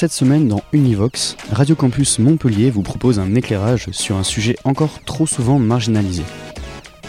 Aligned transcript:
Cette 0.00 0.12
semaine 0.12 0.46
dans 0.46 0.62
Univox, 0.72 1.36
Radio 1.50 1.74
Campus 1.74 2.20
Montpellier 2.20 2.70
vous 2.70 2.82
propose 2.82 3.18
un 3.18 3.34
éclairage 3.34 3.90
sur 3.90 4.14
un 4.14 4.22
sujet 4.22 4.54
encore 4.62 5.02
trop 5.04 5.26
souvent 5.26 5.58
marginalisé. 5.58 6.22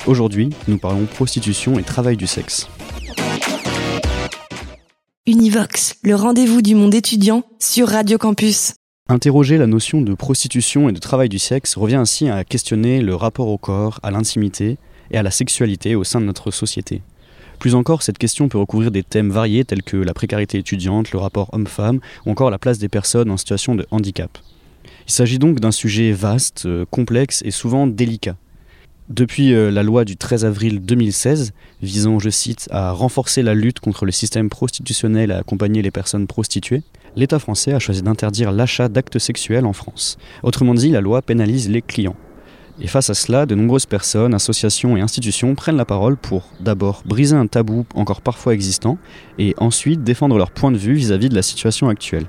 Aujourd'hui, 0.08 0.50
nous 0.68 0.80
parlons 0.80 1.06
prostitution 1.06 1.78
et 1.78 1.84
travail 1.84 2.18
du 2.18 2.26
sexe. 2.26 2.68
Univox, 5.28 5.98
le 6.02 6.16
rendez-vous 6.16 6.64
du 6.64 6.74
monde 6.74 6.96
étudiant 6.96 7.44
sur 7.60 7.90
Radio 7.90 8.18
Campus. 8.18 8.74
Interroger 9.08 9.60
la 9.60 9.68
notion 9.68 10.02
de 10.02 10.16
prostitution 10.16 10.90
et 10.90 10.92
de 10.92 10.98
travail 10.98 11.30
du 11.30 11.38
sexe 11.38 11.78
revient 11.78 11.98
ainsi 11.98 12.28
à 12.28 12.44
questionner 12.44 13.02
le 13.02 13.14
rapport 13.14 13.50
au 13.50 13.60
corps, 13.60 14.00
à 14.02 14.10
l'intimité 14.10 14.80
et 15.12 15.18
à 15.20 15.22
la 15.22 15.30
sexualité 15.30 15.94
au 15.94 16.04
sein 16.04 16.22
de 16.22 16.26
notre 16.26 16.50
société. 16.50 17.04
Plus 17.60 17.76
encore, 17.76 18.04
cette 18.04 18.18
question 18.18 18.48
peut 18.48 18.58
recouvrir 18.58 18.90
des 18.90 19.04
thèmes 19.04 19.32
variés 19.32 19.66
tels 19.66 19.84
que 19.84 19.98
la 19.98 20.14
précarité 20.14 20.58
étudiante, 20.58 21.12
le 21.12 21.20
rapport 21.20 21.50
homme-femme 21.54 22.00
ou 22.26 22.32
encore 22.32 22.50
la 22.50 22.58
place 22.58 22.80
des 22.80 22.88
personnes 22.88 23.30
en 23.30 23.38
situation 23.38 23.76
de 23.76 23.86
handicap. 23.92 24.38
Il 25.08 25.12
s'agit 25.12 25.40
donc 25.40 25.60
d'un 25.60 25.72
sujet 25.72 26.14
vaste, 26.14 26.66
euh, 26.66 26.86
complexe 26.90 27.42
et 27.44 27.52
souvent 27.52 27.86
délicat. 27.86 28.38
Depuis 29.10 29.54
euh, 29.54 29.72
la 29.72 29.84
loi 29.84 30.06
du 30.06 30.16
13 30.16 30.46
avril 30.46 30.80
2016, 30.82 31.52
visant, 31.82 32.20
je 32.20 32.30
cite, 32.30 32.70
à 32.72 32.92
renforcer 32.92 33.42
la 33.42 33.56
lutte 33.56 33.80
contre 33.82 34.06
le 34.06 34.12
système 34.12 34.50
prostitutionnel 34.50 35.32
et 35.32 35.34
à 35.34 35.40
accompagner 35.40 35.82
les 35.82 35.92
personnes 35.92 36.28
prostituées, 36.28 36.84
l'État 37.16 37.40
français 37.40 37.74
a 37.74 37.80
choisi 37.80 38.04
d'interdire 38.04 38.52
l'achat 38.52 38.88
d'actes 38.88 39.20
sexuels 39.20 39.66
en 39.66 39.74
France. 39.74 40.18
Autrement 40.44 40.76
dit, 40.76 40.92
la 40.92 41.02
loi 41.02 41.22
pénalise 41.22 41.70
les 41.70 41.82
clients. 41.82 42.16
Et 42.82 42.88
face 42.88 43.10
à 43.10 43.14
cela, 43.14 43.46
de 43.46 43.56
nombreuses 43.56 43.86
personnes, 43.86 44.34
associations 44.34 44.96
et 44.96 45.02
institutions 45.02 45.54
prennent 45.54 45.76
la 45.76 45.86
parole 45.86 46.16
pour 46.16 46.50
d'abord 46.62 47.04
briser 47.06 47.36
un 47.36 47.48
tabou 47.48 47.86
encore 47.94 48.22
parfois 48.22 48.54
existant 48.54 48.98
et 49.38 49.54
ensuite 49.58 50.04
défendre 50.04 50.38
leur 50.38 50.52
point 50.52 50.72
de 50.72 50.78
vue 50.78 50.94
vis-à-vis 50.94 51.30
de 51.30 51.36
la 51.36 51.42
situation 51.42 51.90
actuelle. 51.90 52.26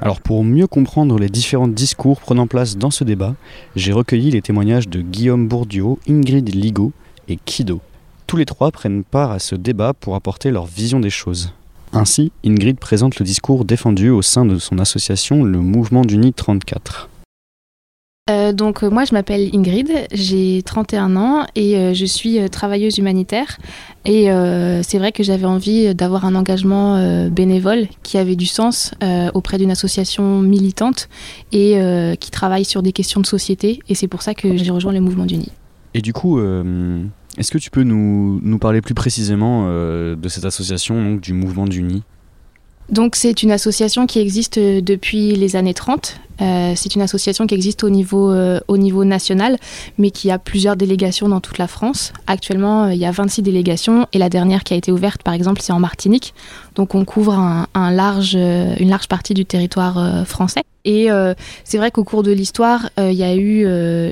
Alors 0.00 0.20
pour 0.20 0.44
mieux 0.44 0.66
comprendre 0.66 1.18
les 1.18 1.28
différents 1.28 1.68
discours 1.68 2.20
prenant 2.20 2.46
place 2.46 2.76
dans 2.76 2.90
ce 2.90 3.02
débat, 3.02 3.34
j'ai 3.76 3.92
recueilli 3.92 4.30
les 4.30 4.42
témoignages 4.42 4.88
de 4.88 5.00
Guillaume 5.00 5.48
Bourdieu, 5.48 5.96
Ingrid 6.08 6.54
Ligo 6.54 6.92
et 7.26 7.36
Kido. 7.36 7.80
Tous 8.26 8.36
les 8.36 8.44
trois 8.44 8.70
prennent 8.70 9.04
part 9.04 9.32
à 9.32 9.38
ce 9.38 9.54
débat 9.54 9.94
pour 9.94 10.14
apporter 10.14 10.50
leur 10.50 10.66
vision 10.66 11.00
des 11.00 11.10
choses. 11.10 11.54
Ainsi, 11.94 12.30
Ingrid 12.44 12.78
présente 12.78 13.18
le 13.18 13.24
discours 13.24 13.64
défendu 13.64 14.10
au 14.10 14.20
sein 14.20 14.44
de 14.44 14.58
son 14.58 14.78
association 14.78 15.42
le 15.42 15.58
Mouvement 15.60 16.02
d'Uni 16.02 16.34
34. 16.34 17.08
Euh, 18.28 18.52
donc 18.52 18.82
euh, 18.82 18.90
moi 18.90 19.04
je 19.04 19.14
m'appelle 19.14 19.48
Ingrid, 19.54 19.90
j'ai 20.12 20.62
31 20.62 21.16
ans 21.16 21.46
et 21.54 21.78
euh, 21.78 21.94
je 21.94 22.04
suis 22.04 22.38
travailleuse 22.50 22.98
humanitaire. 22.98 23.58
Et 24.04 24.28
c'est 24.84 24.98
vrai 24.98 25.12
que 25.12 25.22
j'avais 25.22 25.44
envie 25.44 25.94
d'avoir 25.94 26.24
un 26.24 26.34
engagement 26.34 27.28
bénévole 27.28 27.88
qui 28.02 28.16
avait 28.16 28.36
du 28.36 28.46
sens 28.46 28.94
auprès 29.34 29.58
d'une 29.58 29.70
association 29.70 30.40
militante 30.40 31.10
et 31.52 31.78
qui 32.18 32.30
travaille 32.30 32.64
sur 32.64 32.82
des 32.82 32.92
questions 32.92 33.20
de 33.20 33.26
société. 33.26 33.80
Et 33.90 33.94
c'est 33.94 34.08
pour 34.08 34.22
ça 34.22 34.32
que 34.32 34.56
j'ai 34.56 34.70
rejoint 34.70 34.94
le 34.94 35.00
mouvement 35.00 35.26
d'Uni. 35.26 35.50
Et 35.92 36.00
du 36.00 36.14
coup, 36.14 36.40
est-ce 36.40 37.50
que 37.50 37.58
tu 37.58 37.70
peux 37.70 37.82
nous, 37.82 38.58
parler 38.58 38.80
plus 38.80 38.94
précisément 38.94 39.66
de 39.68 40.28
cette 40.28 40.46
association, 40.46 41.02
donc 41.02 41.20
du 41.20 41.34
Mouvement 41.34 41.66
d'Uni 41.66 42.02
Donc 42.90 43.16
c'est 43.16 43.42
une 43.42 43.50
association 43.50 44.06
qui 44.06 44.18
existe 44.18 44.58
euh, 44.58 44.80
depuis 44.80 45.34
les 45.34 45.56
années 45.56 45.74
30. 45.74 46.20
Euh, 46.40 46.72
c'est 46.76 46.94
une 46.94 47.02
association 47.02 47.46
qui 47.46 47.54
existe 47.54 47.82
au 47.82 47.90
niveau, 47.90 48.30
euh, 48.30 48.60
au 48.68 48.78
niveau 48.78 49.04
national, 49.04 49.58
mais 49.98 50.10
qui 50.10 50.30
a 50.30 50.38
plusieurs 50.38 50.76
délégations 50.76 51.28
dans 51.28 51.40
toute 51.40 51.58
la 51.58 51.66
France. 51.66 52.12
Actuellement, 52.28 52.88
il 52.88 52.96
y 52.96 53.04
a 53.04 53.10
26 53.10 53.42
délégations 53.42 54.06
et 54.12 54.18
la 54.18 54.30
dernière 54.30 54.62
qui 54.62 54.72
a 54.72 54.76
été 54.76 54.92
ouverte, 54.92 55.22
par 55.22 55.34
exemple, 55.34 55.60
c'est 55.60 55.72
en 55.72 55.80
Martinique. 55.80 56.32
Donc 56.76 56.94
on 56.94 57.04
couvre 57.04 57.32
une 57.74 57.94
large 57.94 59.08
partie 59.08 59.34
du 59.34 59.44
territoire 59.44 60.24
français. 60.26 60.62
Et 60.84 61.08
c'est 61.64 61.76
vrai 61.76 61.90
qu'au 61.90 62.04
cours 62.04 62.22
de 62.22 62.30
l'histoire, 62.30 62.88
il 62.98 63.14
y 63.14 63.24
a 63.24 63.34
eu 63.34 63.66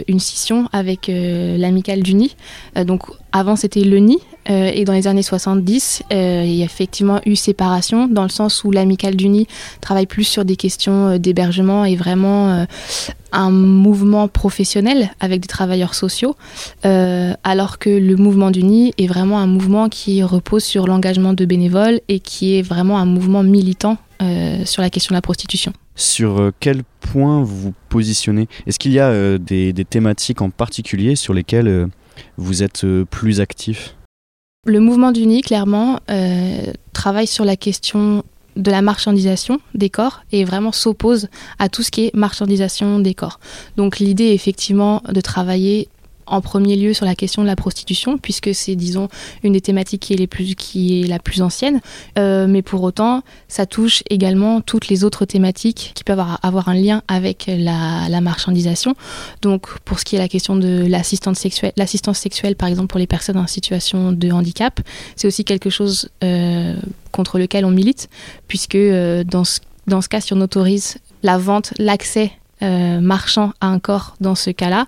une 0.09 0.19
scission 0.19 0.69
avec 0.73 1.09
l'amicale 1.09 2.03
du 2.03 2.15
Nid. 2.15 2.35
Donc 2.85 3.03
avant 3.31 3.55
c'était 3.55 3.83
le 3.83 3.99
Nid, 3.99 4.19
euh, 4.49 4.71
et 4.73 4.85
dans 4.85 4.93
les 4.93 5.07
années 5.07 5.23
70, 5.23 6.03
euh, 6.13 6.43
il 6.45 6.55
y 6.55 6.63
a 6.63 6.65
effectivement 6.65 7.21
eu 7.27 7.37
séparation, 7.37 8.07
dans 8.07 8.23
le 8.23 8.29
sens 8.29 8.65
où 8.65 8.71
l'amicale 8.71 9.17
du 9.17 9.29
Nid 9.29 9.47
travaille 9.81 10.07
plus 10.07 10.25
sur 10.25 10.45
des 10.45 10.57
questions 10.57 11.09
euh, 11.09 11.19
d'hébergement 11.19 11.85
et 11.85 11.97
vraiment 11.97 12.51
euh, 12.51 12.65
un 13.33 13.51
mouvement 13.51 14.29
professionnel 14.29 15.11
avec 15.21 15.41
des 15.41 15.49
travailleurs 15.49 15.95
sociaux, 15.95 16.37
alors 16.83 17.79
que 17.79 17.91
le 17.91 18.17
mouvement 18.17 18.51
du 18.51 18.63
Nid 18.63 18.95
est 18.97 19.07
vraiment 19.07 19.39
un 19.41 19.47
mouvement 19.47 19.91
qui 19.91 20.23
repose 20.23 20.65
sur 20.65 20.87
l'engagement 20.87 21.35
de 21.35 21.45
bénévoles 21.45 22.01
et 22.09 22.21
qui 22.21 22.57
est 22.57 22.63
vraiment 22.63 22.99
un 22.99 23.05
mouvement 23.05 23.43
militant 23.43 23.99
sur 24.65 24.81
la 24.81 24.89
question 24.89 25.13
de 25.13 25.17
la 25.17 25.23
prostitution. 25.23 25.75
Sur 25.97 26.51
quel 26.61 26.83
point 27.01 27.43
vous 27.43 27.61
vous 27.61 27.75
positionnez? 27.91 28.49
Est-ce 28.67 28.79
qu'il 28.79 28.93
y 28.93 29.01
a 29.01 29.37
des, 29.37 29.75
des 29.75 29.85
thématiques 29.85 30.41
en 30.41 30.49
particulier 30.49 31.15
sur 31.15 31.35
lesquelles 31.35 31.89
vous 32.39 32.63
êtes 32.63 32.87
plus 33.11 33.41
actif? 33.41 33.96
Le 34.67 34.81
mouvement 34.81 35.13
d'Uni, 35.13 35.43
clairement, 35.43 36.01
euh, 36.11 36.73
travaille 36.93 37.29
sur 37.29 37.45
la 37.45 37.55
question 37.55 38.25
de 38.57 38.71
la 38.71 38.83
marchandisation 38.83 39.61
des 39.75 39.91
corps 39.91 40.23
et 40.33 40.45
vraiment 40.45 40.73
s'oppose 40.73 41.29
à 41.61 41.69
tout 41.69 41.85
ce 41.85 41.93
qui 41.93 42.07
est 42.07 42.15
marchandisation 42.15 42.99
des 42.99 43.15
corps. 43.15 43.39
Donc 43.77 44.01
l'idée 44.01 44.33
effectivement 44.33 45.03
de 45.09 45.21
travailler 45.21 45.89
en 46.27 46.41
premier 46.41 46.77
lieu 46.77 46.93
sur 46.93 47.05
la 47.05 47.15
question 47.15 47.43
de 47.43 47.47
la 47.47 47.57
prostitution, 47.57 48.19
puisque 48.19 48.55
c'est, 48.55 48.75
disons, 48.75 49.09
une 49.43 49.53
des 49.53 49.61
thématiques 49.61 50.03
qui 50.03 50.15
est, 51.03 51.07
la 51.07 51.19
plus 51.19 51.43
ancienne. 51.43 51.81
Euh, 52.19 52.47
mais 52.49 52.63
pour 52.63 52.83
autant, 52.83 53.23
ça 53.49 53.67
touche 53.67 54.03
également 54.11 54.61
toutes 54.61 54.89
les 54.89 55.05
autres 55.05 55.25
thématiques 55.25 55.93
qui 55.95 56.05
peuvent 56.05 56.23
avoir, 56.43 56.69
un 56.69 56.75
lien 56.75 57.03
avec 57.07 57.47
la, 57.49 58.21
marchandisation. 58.21 58.95
Donc, 59.43 59.79
pour 59.81 60.01
ce 60.01 60.05
qui 60.05 60.17
est 60.17 60.19
la 60.19 60.29
question 60.29 60.57
de 60.57 60.87
l'assistance 60.89 61.39
sexuelle, 61.39 61.73
l'assistance 61.77 62.19
sexuelle, 62.19 62.57
par 62.57 62.69
exemple, 62.69 62.89
pour 62.89 62.99
les 62.99 63.07
personnes 63.07 63.37
en 63.37 63.47
situation 63.47 64.13
de 64.13 64.31
handicap, 64.31 64.81
c'est 65.15 65.29
aussi 65.29 65.45
quelque 65.45 65.71
chose 65.71 66.09
euh, 66.25 66.75
contre 67.13 67.39
lequel 67.39 67.65
on 67.65 67.71
milite, 67.71 68.09
puisque 68.49 68.75
euh, 68.75 69.23
dans, 69.23 69.45
ce, 69.45 69.61
dans 69.87 70.01
ce 70.01 70.09
cas, 70.09 70.21
si 70.21 70.33
on 70.33 70.41
autorise 70.41 70.97
la 71.23 71.39
vente, 71.39 71.73
l'accès 71.79 72.33
marchand 72.63 73.53
à 73.61 73.67
un 73.67 73.79
corps 73.79 74.17
dans 74.19 74.35
ce 74.35 74.49
cas-là, 74.49 74.87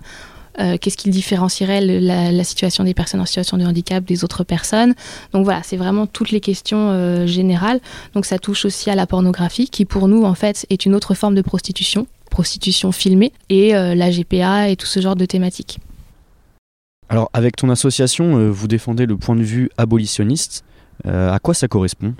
euh, 0.58 0.76
qu'est-ce 0.78 0.96
qui 0.96 1.10
différencierait 1.10 1.80
le, 1.80 1.98
la, 1.98 2.32
la, 2.32 2.44
situation 2.44 2.84
des 2.84 2.94
personnes 2.94 3.20
en 3.20 3.26
situation 3.26 3.56
de 3.56 3.64
handicap 3.64 4.04
des 4.04 4.24
autres 4.24 4.44
personnes? 4.44 4.94
Donc 5.32 5.44
voilà, 5.44 5.62
c'est 5.62 5.76
vraiment 5.76 6.06
toutes 6.06 6.30
les 6.30 6.40
questions 6.40 6.90
euh, 6.90 7.26
générales. 7.26 7.80
Donc 8.14 8.24
ça 8.24 8.38
touche 8.38 8.64
aussi 8.64 8.90
à 8.90 8.94
la 8.94 9.06
pornographie, 9.06 9.68
qui 9.68 9.84
pour 9.84 10.08
nous 10.08 10.24
en 10.24 10.34
fait 10.34 10.66
est 10.70 10.86
une 10.86 10.94
autre 10.94 11.14
forme 11.14 11.34
de 11.34 11.42
prostitution, 11.42 12.06
prostitution 12.30 12.92
filmée, 12.92 13.32
et 13.48 13.74
euh, 13.74 13.94
la 13.94 14.10
GPA 14.10 14.68
et 14.68 14.76
tout 14.76 14.86
ce 14.86 15.00
genre 15.00 15.16
de 15.16 15.26
thématiques. 15.26 15.78
Alors 17.08 17.30
avec 17.32 17.56
ton 17.56 17.70
association, 17.70 18.36
euh, 18.36 18.50
vous 18.50 18.68
défendez 18.68 19.06
le 19.06 19.16
point 19.16 19.36
de 19.36 19.42
vue 19.42 19.70
abolitionniste. 19.78 20.64
Euh, 21.06 21.32
à 21.32 21.38
quoi 21.38 21.54
ça 21.54 21.68
correspond? 21.68 22.14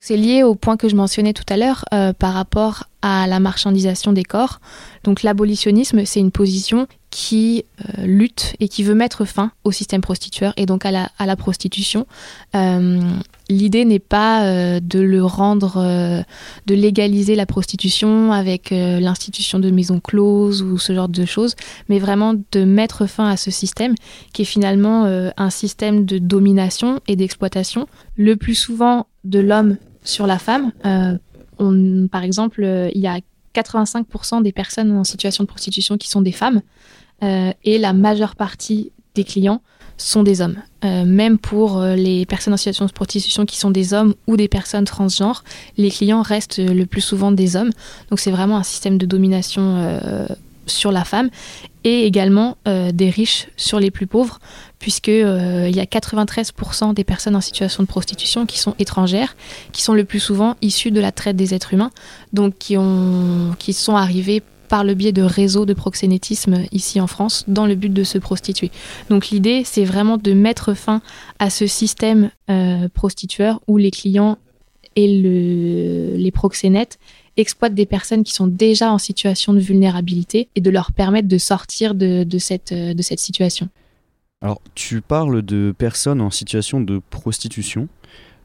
C'est 0.00 0.16
lié 0.16 0.42
au 0.42 0.54
point 0.54 0.76
que 0.76 0.88
je 0.88 0.96
mentionnais 0.96 1.32
tout 1.32 1.44
à 1.48 1.56
l'heure 1.56 1.84
euh, 1.92 2.12
par 2.12 2.34
rapport 2.34 2.84
à 3.02 3.26
la 3.26 3.40
marchandisation 3.40 4.12
des 4.12 4.24
corps. 4.24 4.60
Donc 5.04 5.22
l'abolitionnisme, 5.22 6.04
c'est 6.04 6.20
une 6.20 6.32
position 6.32 6.86
qui 7.12 7.66
euh, 7.80 8.06
lutte 8.06 8.56
et 8.58 8.68
qui 8.68 8.82
veut 8.82 8.94
mettre 8.94 9.26
fin 9.26 9.52
au 9.64 9.70
système 9.70 10.00
prostitueur 10.00 10.54
et 10.56 10.64
donc 10.64 10.86
à 10.86 10.90
la, 10.90 11.36
prostitution. 11.36 12.06
Euh, 12.56 13.00
L'idée 13.50 13.84
n'est 13.84 13.98
pas 13.98 14.46
euh, 14.46 14.80
de 14.80 14.98
le 14.98 15.22
rendre, 15.22 16.24
de 16.66 16.74
légaliser 16.74 17.34
la 17.34 17.44
prostitution 17.44 18.32
avec 18.32 18.70
l'institution 18.70 19.58
de 19.58 19.70
maisons 19.70 20.00
closes 20.00 20.62
ou 20.62 20.78
ce 20.78 20.94
genre 20.94 21.10
de 21.10 21.26
choses, 21.26 21.54
mais 21.90 21.98
vraiment 21.98 22.34
de 22.50 22.64
mettre 22.64 23.06
fin 23.06 23.28
à 23.28 23.36
ce 23.36 23.50
système 23.50 23.94
qui 24.32 24.42
est 24.42 24.46
finalement 24.46 25.04
un 25.36 25.50
système 25.50 26.06
de 26.06 26.16
domination 26.16 27.00
et 27.08 27.16
d'exploitation, 27.16 27.88
le 28.16 28.36
plus 28.36 28.54
souvent 28.54 29.06
de 29.24 29.40
l'homme 29.40 29.76
sur 30.02 30.26
la 30.26 30.38
femme. 30.38 30.72
Par 32.08 32.22
exemple, 32.22 32.90
il 32.94 33.00
y 33.00 33.06
a 33.06 33.18
85% 33.54 34.42
des 34.42 34.52
personnes 34.52 34.92
en 34.92 35.04
situation 35.04 35.44
de 35.44 35.48
prostitution 35.48 35.98
qui 35.98 36.08
sont 36.08 36.22
des 36.22 36.32
femmes 36.32 36.62
et 37.22 37.78
la 37.78 37.92
majeure 37.92 38.36
partie 38.36 38.90
des 39.14 39.24
clients 39.24 39.60
sont 40.02 40.22
des 40.22 40.40
hommes. 40.40 40.56
Euh, 40.84 41.04
même 41.04 41.38
pour 41.38 41.78
euh, 41.78 41.94
les 41.94 42.26
personnes 42.26 42.54
en 42.54 42.56
situation 42.56 42.86
de 42.86 42.92
prostitution 42.92 43.46
qui 43.46 43.56
sont 43.56 43.70
des 43.70 43.94
hommes 43.94 44.14
ou 44.26 44.36
des 44.36 44.48
personnes 44.48 44.84
transgenres, 44.84 45.44
les 45.76 45.90
clients 45.90 46.22
restent 46.22 46.58
le 46.58 46.84
plus 46.86 47.00
souvent 47.00 47.32
des 47.32 47.56
hommes. 47.56 47.70
Donc 48.10 48.20
c'est 48.20 48.30
vraiment 48.30 48.56
un 48.56 48.62
système 48.62 48.98
de 48.98 49.06
domination 49.06 49.76
euh, 49.76 50.26
sur 50.66 50.92
la 50.92 51.04
femme 51.04 51.28
et 51.84 52.06
également 52.06 52.56
des 52.64 53.10
riches 53.10 53.48
sur 53.56 53.80
les 53.80 53.90
plus 53.90 54.06
pauvres, 54.06 54.38
puisque 54.78 55.08
il 55.08 55.74
y 55.74 55.80
a 55.80 55.84
93% 55.84 56.94
des 56.94 57.02
personnes 57.02 57.34
en 57.34 57.40
situation 57.40 57.82
de 57.82 57.88
prostitution 57.88 58.46
qui 58.46 58.60
sont 58.60 58.76
étrangères, 58.78 59.34
qui 59.72 59.82
sont 59.82 59.92
le 59.92 60.04
plus 60.04 60.20
souvent 60.20 60.54
issues 60.62 60.92
de 60.92 61.00
la 61.00 61.10
traite 61.10 61.34
des 61.34 61.54
êtres 61.54 61.74
humains, 61.74 61.90
donc 62.32 62.54
qui 62.56 63.72
sont 63.72 63.96
arrivées 63.96 64.44
par 64.72 64.84
le 64.84 64.94
biais 64.94 65.12
de 65.12 65.20
réseaux 65.20 65.66
de 65.66 65.74
proxénétisme 65.74 66.64
ici 66.72 66.98
en 66.98 67.06
France 67.06 67.44
dans 67.46 67.66
le 67.66 67.74
but 67.74 67.92
de 67.92 68.04
se 68.04 68.16
prostituer. 68.16 68.70
Donc 69.10 69.28
l'idée, 69.28 69.64
c'est 69.66 69.84
vraiment 69.84 70.16
de 70.16 70.32
mettre 70.32 70.72
fin 70.72 71.02
à 71.38 71.50
ce 71.50 71.66
système 71.66 72.30
euh, 72.48 72.88
prostitueur 72.88 73.60
où 73.68 73.76
les 73.76 73.90
clients 73.90 74.38
et 74.96 75.06
les 76.16 76.30
proxénètes 76.30 76.98
exploitent 77.36 77.74
des 77.74 77.84
personnes 77.84 78.24
qui 78.24 78.32
sont 78.32 78.46
déjà 78.46 78.90
en 78.90 78.96
situation 78.96 79.52
de 79.52 79.60
vulnérabilité 79.60 80.48
et 80.56 80.62
de 80.62 80.70
leur 80.70 80.92
permettre 80.92 81.28
de 81.28 81.36
sortir 81.36 81.94
de, 81.94 82.24
de 82.24 82.38
cette 82.38 83.20
situation. 83.20 83.68
Alors, 84.40 84.62
tu 84.74 85.02
parles 85.02 85.42
de 85.42 85.74
personnes 85.76 86.22
en 86.22 86.30
situation 86.30 86.80
de 86.80 87.02
prostitution. 87.10 87.88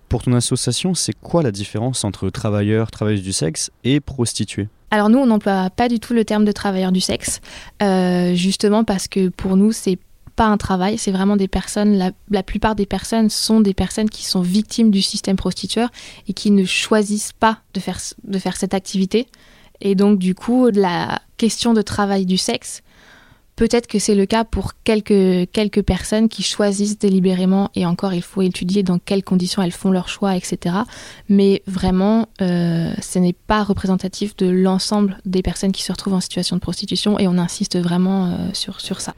Pour 0.09 0.23
ton 0.23 0.33
association, 0.33 0.93
c'est 0.93 1.13
quoi 1.13 1.43
la 1.43 1.51
différence 1.51 2.03
entre 2.03 2.29
travailleurs, 2.29 2.91
travailleuses 2.91 3.23
du 3.23 3.33
sexe 3.33 3.71
et 3.83 3.99
prostituées? 3.99 4.69
Alors 4.89 5.09
nous, 5.09 5.19
on 5.19 5.25
n'emploie 5.25 5.69
pas 5.69 5.89
du 5.89 5.99
tout 5.99 6.13
le 6.13 6.23
terme 6.23 6.45
de 6.45 6.51
travailleur 6.53 6.93
du 6.93 7.01
sexe, 7.01 7.41
euh, 7.83 8.33
justement 8.33 8.85
parce 8.85 9.09
que 9.09 9.27
pour 9.27 9.57
nous, 9.57 9.73
c'est 9.73 9.99
pas 10.37 10.45
un 10.45 10.57
travail, 10.57 10.97
c'est 10.97 11.11
vraiment 11.11 11.35
des 11.35 11.49
personnes, 11.49 12.13
la, 12.29 12.43
plupart 12.43 12.75
des 12.75 12.85
personnes 12.85 13.29
sont 13.29 13.59
des 13.59 13.73
personnes 13.73 14.09
qui 14.09 14.23
sont 14.23 14.41
victimes 14.41 14.91
du 14.91 15.01
système 15.01 15.35
prostitueur 15.35 15.89
et 16.27 16.33
qui 16.33 16.51
ne 16.51 16.63
choisissent 16.63 17.33
pas 17.33 17.59
de 17.73 17.79
faire, 17.79 17.97
de 18.23 18.39
faire 18.39 18.55
cette 18.55 18.75
activité. 18.75 19.27
Et 19.81 19.95
donc 19.95 20.19
du 20.19 20.35
coup, 20.35 20.69
la 20.69 21.21
question 21.37 21.73
de 21.73 21.81
travail 21.81 22.25
du 22.25 22.37
sexe, 22.37 22.81
Peut-être 23.57 23.87
que 23.87 23.97
c'est 23.97 24.13
le 24.13 24.27
cas 24.27 24.43
pour 24.43 24.73
quelques, 24.83 25.49
quelques 25.51 25.81
personnes 25.81 26.29
qui 26.29 26.43
choisissent 26.43 26.99
délibérément, 26.99 27.71
et 27.73 27.87
encore 27.87 28.13
il 28.13 28.21
faut 28.21 28.43
étudier 28.43 28.83
dans 28.83 28.99
quelles 28.99 29.23
conditions 29.23 29.63
elles 29.63 29.71
font 29.71 29.89
leur 29.89 30.09
choix, 30.09 30.35
etc. 30.35 30.75
Mais 31.27 31.63
vraiment, 31.65 32.29
euh, 32.39 32.91
ce 33.01 33.17
n'est 33.17 33.33
pas 33.33 33.63
représentatif 33.63 34.37
de 34.37 34.47
l'ensemble 34.47 35.17
des 35.25 35.41
personnes 35.41 35.71
qui 35.71 35.81
se 35.81 35.91
retrouvent 35.91 36.13
en 36.13 36.21
situation 36.21 36.55
de 36.55 36.61
prostitution, 36.61 37.17
et 37.17 37.27
on 37.27 37.39
insiste 37.39 37.79
vraiment 37.79 38.27
euh, 38.27 38.49
sur, 38.53 38.79
sur 38.79 39.01
ça. 39.01 39.15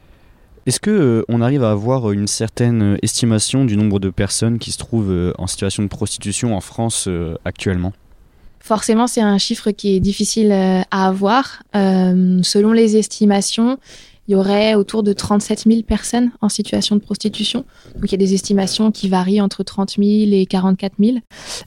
Est-ce 0.64 0.80
que 0.80 0.90
euh, 0.90 1.22
on 1.28 1.42
arrive 1.42 1.62
à 1.62 1.70
avoir 1.70 2.10
une 2.10 2.26
certaine 2.26 2.96
estimation 3.02 3.66
du 3.66 3.76
nombre 3.76 4.00
de 4.00 4.08
personnes 4.08 4.58
qui 4.58 4.72
se 4.72 4.78
trouvent 4.78 5.34
en 5.36 5.46
situation 5.46 5.82
de 5.82 5.88
prostitution 5.88 6.56
en 6.56 6.62
France 6.62 7.10
actuellement? 7.44 7.92
Forcément, 8.58 9.06
c'est 9.06 9.22
un 9.22 9.38
chiffre 9.38 9.70
qui 9.70 9.96
est 9.96 10.00
difficile 10.00 10.52
à 10.52 11.06
avoir. 11.06 11.62
selon 11.72 12.72
les 12.72 12.98
estimations, 12.98 13.78
il 14.30 14.34
y 14.34 14.36
aurait 14.36 14.76
autour 14.76 15.02
de 15.02 15.12
37 15.12 15.64
000 15.66 15.82
personnes 15.82 16.30
en 16.40 16.48
situation 16.48 16.94
de 16.94 17.00
prostitution. 17.00 17.64
Donc 17.96 18.04
il 18.04 18.12
y 18.12 18.14
a 18.14 18.18
des 18.18 18.32
estimations 18.32 18.92
qui 18.92 19.08
varient 19.08 19.40
entre 19.40 19.64
30 19.64 19.96
000 19.98 20.08
et 20.30 20.46
44 20.46 20.92
000. 21.00 21.16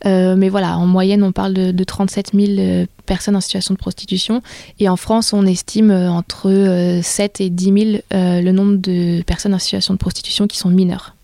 Euh, 0.05 0.37
mais 0.37 0.47
voilà, 0.47 0.77
en 0.77 0.87
moyenne, 0.87 1.23
on 1.23 1.33
parle 1.33 1.53
de, 1.53 1.83
37 1.83 2.31
000 2.33 2.47
euh, 2.59 2.85
personnes 3.05 3.35
en 3.35 3.41
situation 3.41 3.73
de 3.73 3.79
prostitution. 3.79 4.41
Et 4.79 4.87
en 4.87 4.95
France, 4.95 5.33
on 5.33 5.45
estime 5.45 5.91
euh, 5.91 6.09
entre 6.09 7.01
7 7.03 7.41
et 7.41 7.49
10 7.49 7.65
000 7.65 8.01
le 8.11 8.51
nombre 8.51 8.77
de 8.77 9.21
personnes 9.23 9.53
en 9.53 9.59
situation 9.59 9.93
de 9.93 9.99
prostitution 9.99 10.47
qui 10.47 10.57
sont 10.57 10.69
mineures. 10.69 11.17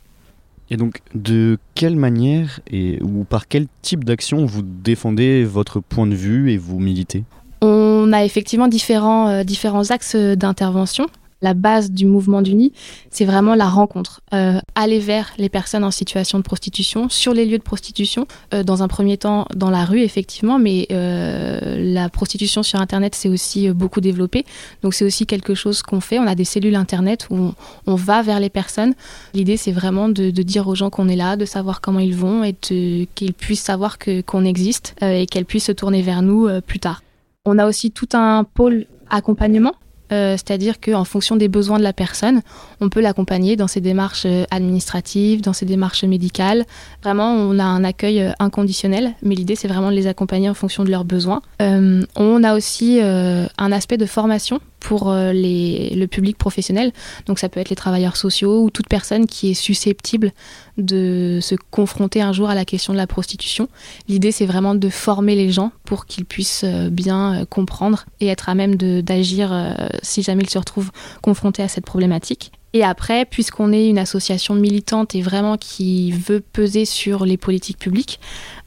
Et 0.69 0.75
donc, 0.75 0.99
de 1.15 1.57
quelle 1.73 1.95
manière 1.95 2.59
et 2.69 3.01
ou 3.01 3.23
par 3.23 3.47
quel 3.47 3.67
type 3.81 4.03
d'action 4.03 4.45
vous 4.45 4.61
défendez 4.61 5.45
votre 5.45 5.79
point 5.79 6.05
de 6.05 6.15
vue 6.15 6.51
et 6.51 6.57
vous 6.57 6.79
militez? 6.79 7.23
On 7.61 8.11
a 8.11 8.25
effectivement 8.25 8.67
différents, 8.67 9.45
différents 9.45 9.89
axes 9.91 10.17
d'intervention 10.17 11.07
la 11.41 11.53
base 11.53 11.91
du 11.91 12.05
mouvement 12.05 12.41
d'Uni, 12.41 12.73
c'est 13.11 13.25
vraiment 13.25 13.55
la 13.55 13.67
rencontre. 13.67 14.21
Euh, 14.33 14.59
aller 14.75 14.99
vers 14.99 15.31
les 15.37 15.49
personnes 15.49 15.83
en 15.83 15.91
situation 15.91 16.37
de 16.37 16.43
prostitution, 16.43 17.07
sur 17.09 17.33
les 17.33 17.45
lieux 17.45 17.57
de 17.57 17.63
prostitution, 17.63 18.27
euh, 18.53 18.63
dans 18.63 18.83
un 18.83 18.87
premier 18.87 19.17
temps 19.17 19.47
dans 19.55 19.69
la 19.69 19.85
rue, 19.85 20.01
effectivement, 20.01 20.59
mais 20.59 20.87
euh, 20.91 21.77
la 21.77 22.09
prostitution 22.09 22.61
sur 22.63 22.81
Internet 22.81 23.15
s'est 23.15 23.29
aussi 23.29 23.69
beaucoup 23.69 24.01
développée. 24.01 24.45
Donc 24.83 24.93
c'est 24.93 25.05
aussi 25.05 25.25
quelque 25.25 25.55
chose 25.55 25.81
qu'on 25.81 26.01
fait. 26.01 26.19
On 26.19 26.27
a 26.27 26.35
des 26.35 26.45
cellules 26.45 26.75
Internet 26.75 27.27
où 27.29 27.53
on, 27.85 27.95
va 27.95 28.21
vers 28.21 28.39
les 28.39 28.49
personnes. 28.49 28.93
L'idée, 29.33 29.57
c'est 29.57 29.71
vraiment 29.71 30.09
de, 30.09 30.29
dire 30.29 30.67
aux 30.67 30.75
gens 30.75 30.89
qu'on 30.89 31.09
est 31.09 31.15
là, 31.15 31.35
de 31.35 31.45
savoir 31.45 31.81
comment 31.81 31.99
ils 31.99 32.15
vont 32.15 32.43
et 32.43 32.53
qu'ils 32.53 33.33
puissent 33.33 33.63
savoir 33.63 33.97
qu'on 34.25 34.45
existe 34.45 34.95
et 35.01 35.25
qu'elles 35.25 35.45
puissent 35.45 35.65
se 35.65 35.71
tourner 35.73 36.01
vers 36.01 36.21
nous 36.21 36.47
plus 36.61 36.79
tard. 36.79 37.03
On 37.45 37.57
a 37.57 37.67
aussi 37.67 37.91
tout 37.91 38.07
un 38.13 38.45
pôle 38.45 38.85
accompagnement 39.09 39.73
euh, 40.11 40.33
c'est-à-dire 40.33 40.79
qu'en 40.79 41.03
fonction 41.03 41.35
des 41.35 41.47
besoins 41.47 41.77
de 41.77 41.83
la 41.83 41.93
personne, 41.93 42.41
on 42.81 42.89
peut 42.89 43.01
l'accompagner 43.01 43.55
dans 43.55 43.67
ses 43.67 43.81
démarches 43.81 44.25
euh, 44.25 44.43
administratives, 44.51 45.41
dans 45.41 45.53
ses 45.53 45.65
démarches 45.65 46.03
médicales. 46.03 46.65
Vraiment, 47.03 47.33
on 47.33 47.59
a 47.59 47.63
un 47.63 47.83
accueil 47.83 48.21
euh, 48.21 48.31
inconditionnel, 48.39 49.13
mais 49.21 49.35
l'idée, 49.35 49.55
c'est 49.55 49.67
vraiment 49.67 49.91
de 49.91 49.95
les 49.95 50.07
accompagner 50.07 50.49
en 50.49 50.53
fonction 50.53 50.83
de 50.83 50.89
leurs 50.89 51.05
besoins. 51.05 51.41
on 51.59 52.43
a 52.43 52.55
aussi 52.55 52.99
un 53.01 53.71
aspect 53.71 53.97
de 53.97 54.05
formation 54.05 54.59
pour 54.79 55.13
les, 55.13 55.93
le 55.95 56.07
public 56.07 56.37
professionnel. 56.37 56.91
Donc 57.25 57.39
ça 57.39 57.49
peut 57.49 57.59
être 57.59 57.69
les 57.69 57.75
travailleurs 57.75 58.17
sociaux 58.17 58.63
ou 58.63 58.69
toute 58.69 58.87
personne 58.87 59.27
qui 59.27 59.51
est 59.51 59.53
susceptible 59.53 60.31
de 60.77 61.39
se 61.41 61.55
confronter 61.71 62.21
un 62.21 62.33
jour 62.33 62.49
à 62.49 62.55
la 62.55 62.65
question 62.65 62.93
de 62.93 62.97
la 62.97 63.07
prostitution. 63.07 63.67
L'idée, 64.07 64.31
c'est 64.31 64.45
vraiment 64.45 64.75
de 64.75 64.89
former 64.89 65.35
les 65.35 65.51
gens 65.51 65.71
pour 65.83 66.05
qu'ils 66.05 66.25
puissent 66.25 66.65
bien 66.65 67.45
comprendre 67.49 68.05
et 68.21 68.27
être 68.27 68.49
à 68.49 68.55
même 68.55 68.75
d'agir 68.75 69.75
si 70.01 70.21
jamais 70.21 70.43
ils 70.43 70.49
se 70.49 70.57
retrouvent 70.57 70.91
confrontés 71.21 71.63
à 71.63 71.67
cette 71.67 71.85
problématique. 71.85 72.51
Et 72.73 72.83
après, 72.83 73.25
puisqu'on 73.25 73.71
est 73.73 73.87
une 73.87 73.97
association 73.97 74.53
militante 74.53 75.15
et 75.15 75.21
vraiment 75.21 75.57
qui 75.57 76.11
veut 76.11 76.39
peser 76.39 76.85
sur 76.85 77.25
les 77.25 77.37
politiques 77.37 77.79
publiques, 77.79 78.19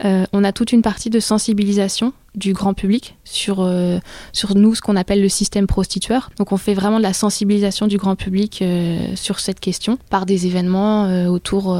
euh, 0.04 0.24
on 0.32 0.42
a 0.42 0.52
toute 0.52 0.72
une 0.72 0.82
partie 0.82 1.08
de 1.08 1.20
sensibilisation 1.20 2.12
du 2.34 2.52
grand 2.52 2.74
public 2.74 3.16
sur, 3.24 3.60
euh, 3.60 3.98
sur 4.32 4.56
nous, 4.56 4.74
ce 4.74 4.80
qu'on 4.80 4.96
appelle 4.96 5.22
le 5.22 5.28
système 5.28 5.66
prostitueur. 5.66 6.30
Donc 6.38 6.50
on 6.50 6.56
fait 6.56 6.74
vraiment 6.74 6.98
de 6.98 7.02
la 7.02 7.12
sensibilisation 7.12 7.86
du 7.86 7.98
grand 7.98 8.16
public 8.16 8.60
euh, 8.62 9.14
sur 9.14 9.38
cette 9.38 9.60
question 9.60 9.98
par 10.10 10.26
des 10.26 10.46
événements 10.46 11.28
autour 11.28 11.78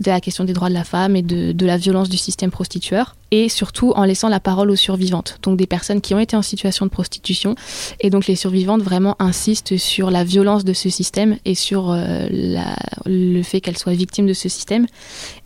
de 0.00 0.10
la 0.10 0.20
question 0.20 0.44
des 0.44 0.52
droits 0.52 0.68
de 0.68 0.74
la 0.74 0.84
femme 0.84 1.16
et 1.16 1.22
de, 1.22 1.52
de, 1.52 1.66
la 1.66 1.76
violence 1.76 2.08
du 2.08 2.16
système 2.16 2.50
prostitueur, 2.50 3.16
et 3.30 3.48
surtout 3.48 3.92
en 3.96 4.04
laissant 4.04 4.28
la 4.28 4.40
parole 4.40 4.70
aux 4.70 4.76
survivantes, 4.76 5.38
donc 5.42 5.56
des 5.56 5.66
personnes 5.66 6.00
qui 6.00 6.14
ont 6.14 6.18
été 6.18 6.36
en 6.36 6.42
situation 6.42 6.86
de 6.86 6.90
prostitution, 6.90 7.54
et 8.00 8.10
donc 8.10 8.26
les 8.26 8.36
survivantes 8.36 8.82
vraiment 8.82 9.16
insistent 9.18 9.76
sur 9.76 10.10
la 10.10 10.24
violence 10.24 10.64
de 10.64 10.72
ce 10.72 10.90
système 10.90 11.36
et 11.44 11.54
sur 11.54 11.90
euh, 11.90 12.26
le 13.06 13.42
fait 13.42 13.60
qu'elles 13.60 13.78
soient 13.78 13.94
victimes 13.94 14.26
de 14.26 14.34
ce 14.34 14.48
système. 14.48 14.86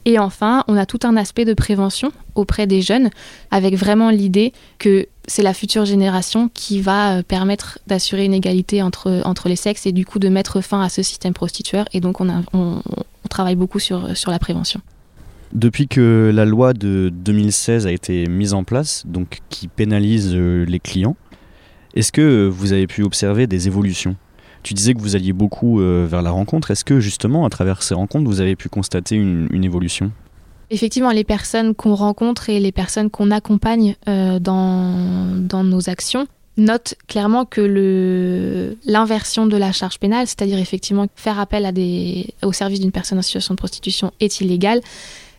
Et 0.05 0.19
enfin, 0.19 0.65
on 0.69 0.77
a 0.77 0.87
tout 0.87 1.01
un 1.05 1.17
aspect 1.17 1.45
de 1.45 1.55
prévention 1.55 2.13
auprès 2.35 2.67
des 2.67 2.83
jeunes, 2.83 3.11
avec 3.51 3.75
vraiment 3.77 4.11
l'idée 4.11 4.53
que 4.79 5.07
c'est 5.27 5.43
la 5.43 5.55
future 5.55 5.85
génération 5.85 6.51
qui 6.53 6.81
va 6.81 7.19
euh, 7.19 7.23
permettre 7.23 7.79
d'assurer 7.87 8.25
une 8.25 8.35
égalité 8.35 8.83
entre, 8.83 9.23
entre 9.25 9.49
les 9.49 9.57
sexes 9.57 9.87
et 9.87 9.93
du 9.93 10.05
coup 10.05 10.19
de 10.19 10.29
mettre 10.29 10.61
fin 10.61 10.83
à 10.83 10.89
ce 10.89 11.03
système 11.03 11.35
prostitueur. 11.35 11.87
Et 11.93 12.01
donc 12.01 12.21
on, 12.21 12.29
a, 12.29 12.43
travaille 13.31 13.57
beaucoup 13.57 13.79
sur, 13.79 14.17
sur 14.17 14.31
la 14.31 14.39
prévention. 14.39 14.81
Depuis 15.53 15.89
que 15.89 16.31
la 16.33 16.45
loi 16.45 16.75
de 16.75 17.11
2016 17.13 17.87
a 17.87 17.93
été 17.93 18.27
mise 18.27 18.55
en 18.55 18.63
place, 18.63 19.03
donc 19.07 19.41
qui 19.49 19.67
pénalise 19.67 20.33
euh, 20.35 20.65
les 20.65 20.79
clients, 20.79 21.17
est-ce 21.95 22.13
que 22.13 22.47
vous 22.47 22.73
avez 22.73 22.87
pu 22.87 23.03
observer 23.03 23.49
des 23.49 23.67
évolutions? 23.67 24.15
Tu 24.63 24.75
disais 24.75 24.95
que 24.95 25.01
vous 25.01 25.17
alliez 25.17 25.33
beaucoup 25.33 25.81
euh, 25.81 26.07
vers 26.09 26.23
la 26.23 26.31
rencontre. 26.31 26.71
Est-ce 26.71 26.85
que 26.85 27.01
justement, 27.01 27.47
à 27.47 27.51
travers 27.51 27.83
ces 27.83 27.95
rencontres, 27.95 28.27
vous 28.27 28.41
avez 28.41 28.55
pu 28.55 28.69
constater 28.69 29.17
une, 29.17 29.65
évolution? 29.65 30.13
Effectivement, 30.71 31.11
les 31.11 31.25
personnes 31.25 31.75
qu'on 31.75 31.97
rencontre 31.97 32.49
et 32.49 32.61
les 32.61 32.71
personnes 32.71 33.11
qu'on 33.11 33.33
accompagne 33.33 33.97
euh, 34.09 34.39
dans, 34.39 35.37
dans 35.37 35.65
nos 35.65 35.91
actions 35.91 36.29
note 36.57 36.95
clairement 37.07 37.45
que 37.45 38.77
l'inversion 38.85 39.47
de 39.47 39.57
la 39.57 39.73
charge 39.73 39.99
pénale, 39.99 40.27
c'est-à-dire 40.27 40.59
effectivement 40.59 41.07
faire 41.15 41.39
appel 41.39 41.73
au 42.43 42.53
service 42.53 42.81
d'une 42.81 42.93
personne 42.93 43.19
en 43.19 43.23
situation 43.23 43.55
de 43.55 43.59
prostitution 43.59 44.13
est 44.21 44.41
illégal, 44.41 44.81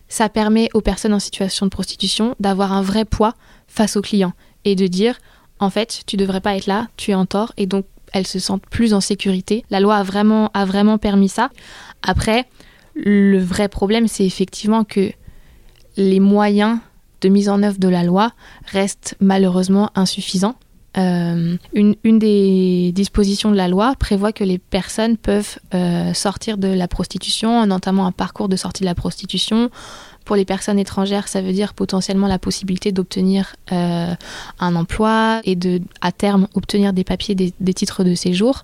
ça 0.07 0.29
permet 0.29 0.69
aux 0.73 0.81
personnes 0.81 1.13
en 1.13 1.19
situation 1.19 1.65
de 1.65 1.71
prostitution 1.71 2.35
d'avoir 2.39 2.73
un 2.73 2.81
vrai 2.81 3.05
poids 3.05 3.35
face 3.67 3.95
aux 3.95 4.01
clients 4.01 4.33
et 4.65 4.75
de 4.75 4.87
dire 4.87 5.17
en 5.59 5.69
fait 5.69 6.03
tu 6.05 6.17
devrais 6.17 6.41
pas 6.41 6.55
être 6.55 6.65
là, 6.65 6.87
tu 6.97 7.11
es 7.11 7.15
en 7.15 7.25
tort 7.25 7.53
et 7.57 7.65
donc 7.65 7.85
elles 8.13 8.27
se 8.27 8.39
sentent 8.39 8.65
plus 8.65 8.93
en 8.93 8.99
sécurité. 8.99 9.63
La 9.69 9.79
loi 9.79 9.95
a 9.95 10.03
vraiment 10.03 10.97
permis 10.97 11.29
ça. 11.29 11.49
Après, 12.01 12.45
le 12.95 13.39
vrai 13.39 13.69
problème 13.69 14.07
c'est 14.07 14.25
effectivement 14.25 14.83
que 14.83 15.11
les 15.97 16.19
moyens 16.19 16.79
de 17.21 17.29
mise 17.29 17.47
en 17.47 17.63
œuvre 17.63 17.79
de 17.79 17.87
la 17.87 18.03
loi 18.03 18.33
restent 18.65 19.15
malheureusement 19.19 19.91
insuffisants 19.95 20.55
une, 20.95 21.57
une, 21.73 22.19
des 22.19 22.91
dispositions 22.93 23.51
de 23.51 23.55
la 23.55 23.67
loi 23.67 23.95
prévoit 23.97 24.33
que 24.33 24.43
les 24.43 24.57
personnes 24.57 25.17
peuvent 25.17 25.57
sortir 26.13 26.57
de 26.57 26.67
la 26.67 26.87
prostitution 26.87 27.57
en 27.57 27.71
entamant 27.71 28.05
un 28.05 28.11
parcours 28.11 28.49
de 28.49 28.55
sortie 28.55 28.81
de 28.81 28.87
la 28.87 28.95
prostitution 28.95 29.69
pour 30.25 30.35
les 30.35 30.45
personnes 30.45 30.79
étrangères, 30.79 31.27
ça 31.27 31.41
veut 31.41 31.51
dire 31.51 31.73
potentiellement 31.73 32.27
la 32.27 32.39
possibilité 32.39 32.91
d'obtenir 32.91 33.55
euh, 33.71 34.13
un 34.59 34.75
emploi 34.75 35.41
et 35.43 35.55
de, 35.55 35.81
à 36.01 36.11
terme, 36.11 36.47
obtenir 36.53 36.93
des 36.93 37.03
papiers, 37.03 37.35
des, 37.35 37.73
titres 37.73 38.03
de 38.03 38.13
séjour. 38.13 38.63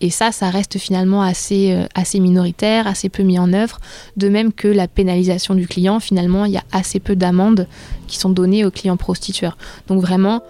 Et 0.00 0.10
ça, 0.10 0.32
ça 0.32 0.50
reste 0.50 0.78
finalement 0.78 1.22
assez, 1.22 1.72
euh, 1.72 1.86
assez 1.94 2.20
minoritaire, 2.20 2.86
assez 2.86 3.08
peu 3.08 3.22
mis 3.22 3.38
en 3.38 3.52
œuvre. 3.52 3.78
De 4.16 4.28
même 4.28 4.52
que 4.52 4.68
la 4.68 4.88
pénalisation 4.88 5.54
du 5.54 5.66
client, 5.66 6.00
finalement, 6.00 6.44
il 6.44 6.52
y 6.52 6.58
a 6.58 6.64
assez 6.72 7.00
peu 7.00 7.16
d'amendes 7.16 7.66
qui 8.06 8.18
sont 8.18 8.30
données 8.30 8.64
aux 8.64 8.70
clients 8.70 8.96
prostitueurs. 8.96 9.56
Donc 9.88 10.00
vraiment, 10.00 10.42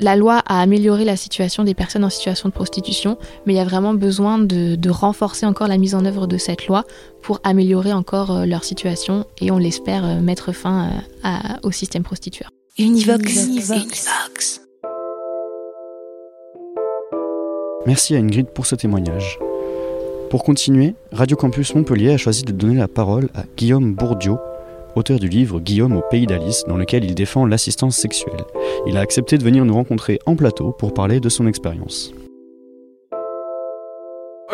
la 0.00 0.16
loi 0.16 0.42
a 0.46 0.60
amélioré 0.60 1.04
la 1.04 1.16
situation 1.16 1.64
des 1.64 1.74
personnes 1.74 2.04
en 2.04 2.10
situation 2.10 2.48
de 2.48 2.54
prostitution, 2.54 3.18
mais 3.46 3.54
il 3.54 3.56
y 3.56 3.60
a 3.60 3.64
vraiment 3.64 3.94
besoin 3.94 4.38
de, 4.38 4.90
renforcer 4.90 5.44
encore 5.46 5.68
la 5.68 5.78
mise 5.78 5.94
en 5.94 6.04
œuvre 6.04 6.26
de 6.26 6.38
cette 6.38 6.68
loi 6.68 6.84
pour 7.20 7.40
améliorer 7.42 7.92
encore 7.92 8.30
euh, 8.30 8.46
leur 8.46 8.64
situation 8.64 9.26
et 9.40 9.50
on 9.50 9.58
l'espère 9.58 10.04
euh, 10.04 10.20
mettre 10.20 10.52
fin 10.52 10.90
euh, 11.24 11.28
au 11.64 11.72
système 11.72 12.02
prostitueur. 12.02 12.50
Univox. 12.78 13.46
Univox. 13.46 14.60
Merci 17.84 18.14
à 18.14 18.18
Ingrid 18.18 18.46
pour 18.48 18.64
ce 18.66 18.74
témoignage. 18.74 19.38
Pour 20.30 20.44
continuer, 20.44 20.94
Radio 21.12 21.36
Campus 21.36 21.74
Montpellier 21.74 22.12
a 22.12 22.16
choisi 22.16 22.42
de 22.42 22.52
donner 22.52 22.76
la 22.76 22.88
parole 22.88 23.28
à 23.34 23.44
Guillaume 23.56 23.94
Bourdieu, 23.94 24.36
auteur 24.96 25.18
du 25.18 25.28
livre 25.28 25.60
Guillaume 25.60 25.96
au 25.96 26.02
pays 26.10 26.26
d'Alice, 26.26 26.64
dans 26.66 26.76
lequel 26.76 27.04
il 27.04 27.14
défend 27.14 27.46
l'assistance 27.46 27.96
sexuelle. 27.96 28.44
Il 28.86 28.96
a 28.96 29.00
accepté 29.00 29.38
de 29.38 29.44
venir 29.44 29.64
nous 29.64 29.74
rencontrer 29.74 30.18
en 30.26 30.34
plateau 30.34 30.72
pour 30.72 30.94
parler 30.94 31.20
de 31.20 31.28
son 31.28 31.46
expérience. 31.46 32.12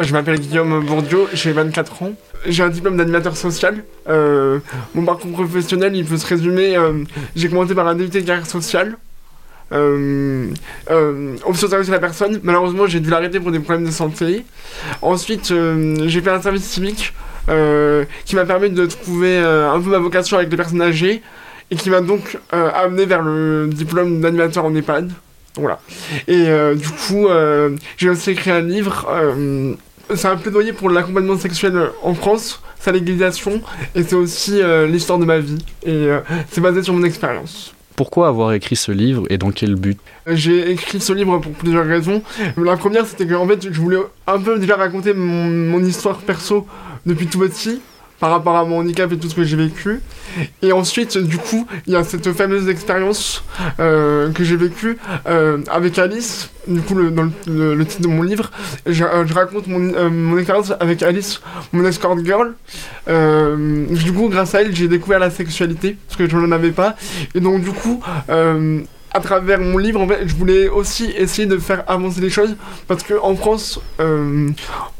Je 0.01 0.13
m'appelle 0.13 0.41
Guillaume 0.41 0.85
Bourdieu, 0.85 1.27
j'ai 1.33 1.53
24 1.53 2.03
ans. 2.03 2.13
J'ai 2.47 2.63
un 2.63 2.71
diplôme 2.71 2.97
d'animateur 2.97 3.37
social. 3.37 3.85
Euh, 4.09 4.59
mon 4.95 5.05
parcours 5.05 5.31
professionnel, 5.33 5.95
il 5.95 6.05
peut 6.05 6.17
se 6.17 6.27
résumer. 6.27 6.77
Euh, 6.77 7.05
j'ai 7.37 7.49
commencé 7.49 7.75
par 7.75 7.87
un 7.87 7.95
DUT 7.95 8.09
de 8.09 8.21
carrière 8.21 8.47
sociale. 8.47 8.97
Euh, 9.73 10.49
euh, 10.91 11.37
option 11.45 11.69
service 11.69 11.89
à 11.89 11.93
la 11.93 11.99
personne. 11.99 12.41
Malheureusement, 12.43 12.87
j'ai 12.87 13.01
dû 13.01 13.11
l'arrêter 13.11 13.39
pour 13.39 13.53
des 13.53 13.61
problèmes 13.61 13.87
de 13.87 13.91
santé. 13.93 14.45
Ensuite, 15.03 15.53
j'ai 16.07 16.21
fait 16.21 16.31
un 16.31 16.43
service 16.43 16.65
civique 16.65 17.13
euh, 17.15 17.32
qui 17.47 18.37
m'a 18.37 18.45
permis 18.45 18.71
de 18.71 18.87
trouver 18.87 19.39
euh, 19.39 19.71
un 19.71 19.81
peu 19.81 19.91
ma 19.91 19.99
vocation 19.99 20.37
avec 20.37 20.51
les 20.51 20.57
personnes 20.57 20.83
âgées 20.83 21.23
et 21.71 21.77
qui 21.77 21.91
m'a 21.91 22.01
donc 22.01 22.39
euh, 22.53 22.71
amené 22.75 23.07
vers 23.07 23.23
le 23.23 23.69
diplôme 23.73 24.21
d'animateur 24.21 24.65
en 24.65 24.75
EHPAD. 24.75 25.11
Voilà. 25.57 25.81
Et 26.29 26.47
du 26.75 26.89
coup, 26.89 27.27
j'ai 27.99 28.09
aussi 28.09 28.31
écrit 28.31 28.51
un 28.51 28.63
livre. 28.63 29.07
c'est 30.15 30.29
un 30.29 30.37
plaidoyer 30.37 30.73
pour 30.73 30.89
l'accompagnement 30.89 31.37
sexuel 31.37 31.91
en 32.03 32.15
France, 32.15 32.63
sa 32.81 32.91
légalisation, 32.91 33.61
et 33.95 34.03
c'est 34.03 34.15
aussi 34.15 34.63
l'histoire 34.89 35.19
de 35.19 35.27
ma 35.27 35.41
vie. 35.41 35.63
Et 35.85 36.09
c'est 36.51 36.63
basé 36.63 36.83
sur 36.83 36.95
mon 36.95 37.05
expérience. 37.05 37.75
Pourquoi 37.97 38.29
avoir 38.29 38.53
écrit 38.53 38.77
ce 38.77 38.91
livre 38.93 39.25
et 39.29 39.39
dans 39.39 39.51
quel 39.51 39.75
but? 39.75 39.99
J'ai 40.27 40.71
écrit 40.71 41.01
ce 41.01 41.13
livre 41.13 41.39
pour 41.39 41.53
plusieurs 41.53 41.87
raisons. 41.87 42.23
La 42.57 42.77
première, 42.77 43.07
c'était 43.07 43.27
que 43.27 43.35
en 43.35 43.47
fait, 43.47 43.71
je 43.71 43.81
voulais 43.81 43.99
un 44.27 44.39
peu 44.39 44.59
déjà 44.59 44.77
raconter 44.77 45.13
mon, 45.13 45.49
mon 45.49 45.85
histoire 45.85 46.19
perso 46.19 46.67
depuis 47.07 47.27
tout 47.27 47.39
petit 47.39 47.81
par 48.23 48.31
rapport 48.31 48.57
à 48.57 48.65
mon 48.65 48.79
handicap 48.79 49.11
et 49.11 49.19
tout 49.19 49.29
ce 49.29 49.35
que 49.35 49.43
j'ai 49.43 49.57
vécu. 49.57 50.01
Et 50.63 50.71
ensuite, 50.71 51.19
du 51.19 51.39
coup, 51.39 51.67
il 51.89 51.93
y 51.93 51.97
a 51.97 52.05
cette 52.05 52.33
fameuse 52.33 52.69
expérience 52.69 53.43
euh, 53.81 54.31
que 54.31 54.45
j'ai 54.45 54.55
vécue 54.55 54.97
euh, 55.27 55.59
avec 55.69 55.99
Alice. 55.99 56.49
Du 56.69 56.81
coup, 56.83 56.95
dans 57.11 57.29
le, 57.49 57.85
titre 57.85 58.03
de 58.03 58.07
mon 58.07 58.23
livre, 58.23 58.53
je, 58.87 59.03
euh, 59.03 59.25
raconte 59.35 59.67
mon, 59.67 59.81
mon, 60.09 60.39
expérience 60.39 60.73
avec 60.79 61.03
Alice, 61.03 61.41
mon 61.73 61.85
escort 61.85 62.17
girl. 62.25 62.55
du 63.09 64.13
coup, 64.13 64.29
grâce 64.29 64.55
à 64.55 64.63
elle, 64.63 64.73
j'ai 64.73 64.87
découvert 64.87 65.19
la 65.19 65.31
sexualité, 65.31 65.97
parce 66.07 66.17
que 66.17 66.29
je 66.29 66.37
n'en 66.37 66.53
avais 66.53 66.71
pas. 66.71 66.95
Et 67.35 67.41
donc, 67.41 67.65
du 67.65 67.73
coup, 67.73 68.01
à 69.15 69.21
travers 69.21 69.61
mon 69.61 69.79
livre, 69.79 70.01
en 70.01 70.09
fait, 70.09 70.27
je 70.27 70.35
voulais 70.35 70.69
aussi 70.69 71.13
essayer 71.17 71.47
de 71.47 71.59
faire 71.59 71.85
avancer 71.87 72.21
les 72.21 72.31
choses 72.31 72.57
parce 72.89 73.03
que 73.03 73.15
en 73.23 73.37
France, 73.37 73.81
euh, 74.01 74.49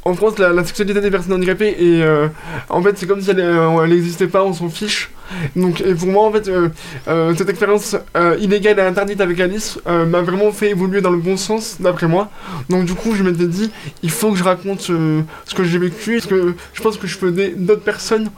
en 0.05 0.15
France, 0.15 0.39
la, 0.39 0.65
sexualité 0.65 1.01
des 1.01 1.11
personnes 1.11 1.33
handicapées 1.33 1.75
et 1.79 2.03
euh, 2.03 2.29
en 2.69 2.83
fait, 2.83 2.99
c'est 2.99 3.07
comme 3.07 3.23
si 3.23 3.31
elle 3.31 3.89
n'existait 3.89 4.27
pas, 4.27 4.45
on 4.45 4.53
s'en 4.53 4.69
fiche. 4.69 5.11
Donc, 5.57 5.81
et 5.81 5.95
pour 5.95 6.09
moi, 6.09 6.27
en 6.27 6.33
fait, 6.33 6.47
euh, 6.49 7.35
cette 7.35 7.49
expérience 7.49 7.97
illégale 8.39 8.79
et 8.79 8.83
interdite 8.83 9.21
avec 9.23 9.41
Alice 9.41 9.79
m'a 9.87 10.21
vraiment 10.21 10.53
fait 10.53 10.71
évoluer 10.71 11.01
dans 11.01 11.11
le 11.11 11.17
bon 11.17 11.39
sens, 11.39 11.77
d'après 11.81 12.07
moi. 12.07 12.31
Donc, 12.69 12.85
du 12.85 12.95
coup, 12.95 13.15
je 13.15 13.23
m'étais 13.23 13.47
dit, 13.47 13.71
il 14.03 14.11
faut 14.11 14.31
que 14.33 14.37
je 14.37 14.45
raconte 14.45 14.83
ce 14.83 15.55
que 15.55 15.65
j'ai 15.65 15.79
vécu, 15.79 16.17
parce 16.17 16.27
que 16.27 16.55
je 16.75 16.83
pense 16.83 16.99
que 16.99 17.07
je 17.07 17.17
peux 17.17 17.29
aider 17.29 17.55
d'autres 17.57 17.83
personnes 17.83 18.31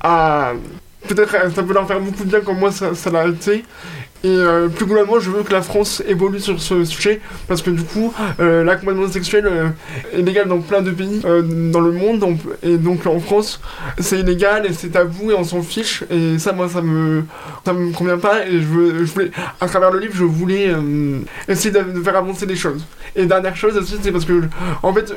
à 0.00 0.52
peut-être 1.08 1.32
ça 1.54 1.62
peut 1.62 1.72
leur 1.72 1.86
faire 1.86 2.00
beaucoup 2.00 2.24
de 2.24 2.28
bien 2.28 2.40
comme 2.40 2.58
moi 2.58 2.70
ça 2.70 3.10
l'a 3.10 3.26
été 3.26 3.64
et 4.24 4.28
euh, 4.28 4.68
plus 4.68 4.86
globalement, 4.86 5.18
je 5.18 5.30
veux 5.30 5.42
que 5.42 5.52
la 5.52 5.62
France 5.62 6.00
évolue 6.06 6.38
sur 6.38 6.60
ce 6.62 6.84
sujet 6.84 7.20
parce 7.48 7.60
que 7.60 7.70
du 7.70 7.82
coup, 7.82 8.14
euh, 8.38 8.62
l'accompagnement 8.62 9.08
sexuel 9.08 9.46
euh, 9.46 9.68
est 10.16 10.22
légal 10.22 10.46
dans 10.46 10.60
plein 10.60 10.80
de 10.80 10.92
pays 10.92 11.22
dans 11.22 11.80
le 11.80 11.90
monde. 11.90 12.24
et 12.62 12.76
donc 12.76 13.06
en 13.06 13.18
France, 13.18 13.60
c'est 13.98 14.20
illégal 14.20 14.64
et 14.66 14.72
c'est 14.72 14.90
tabou 14.90 15.32
et 15.32 15.34
on 15.34 15.42
s'en 15.42 15.62
fiche. 15.62 16.04
Et 16.10 16.38
ça, 16.38 16.52
moi, 16.52 16.68
ça 16.68 16.82
me, 16.82 17.24
ça 17.64 17.72
me 17.72 17.92
convient 17.92 18.18
pas. 18.18 18.46
Et 18.46 18.60
je, 18.60 18.66
veux, 18.66 19.04
je 19.04 19.12
voulais, 19.12 19.30
à 19.60 19.66
travers 19.66 19.90
le 19.90 19.98
livre, 19.98 20.14
je 20.14 20.24
voulais 20.24 20.72
essayer 21.48 21.70
de, 21.70 22.00
faire 22.02 22.16
avancer 22.16 22.46
les 22.46 22.56
choses. 22.56 22.84
Et 23.16 23.26
dernière 23.26 23.56
chose 23.56 23.76
aussi, 23.76 23.96
c'est 24.00 24.12
parce 24.12 24.24
que, 24.24 24.42
en 24.82 24.94
fait, 24.94 25.12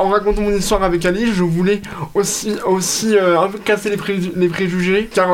en 0.00 0.08
racontant 0.08 0.40
mon 0.40 0.50
histoire 0.50 0.82
avec 0.82 1.04
Ali, 1.04 1.32
je 1.32 1.42
voulais 1.42 1.82
aussi, 2.14 2.56
aussi 2.66 3.16
un 3.18 3.48
peu 3.48 3.58
casser 3.58 3.90
les, 3.90 4.48
préjugés. 4.48 5.10
Car 5.12 5.28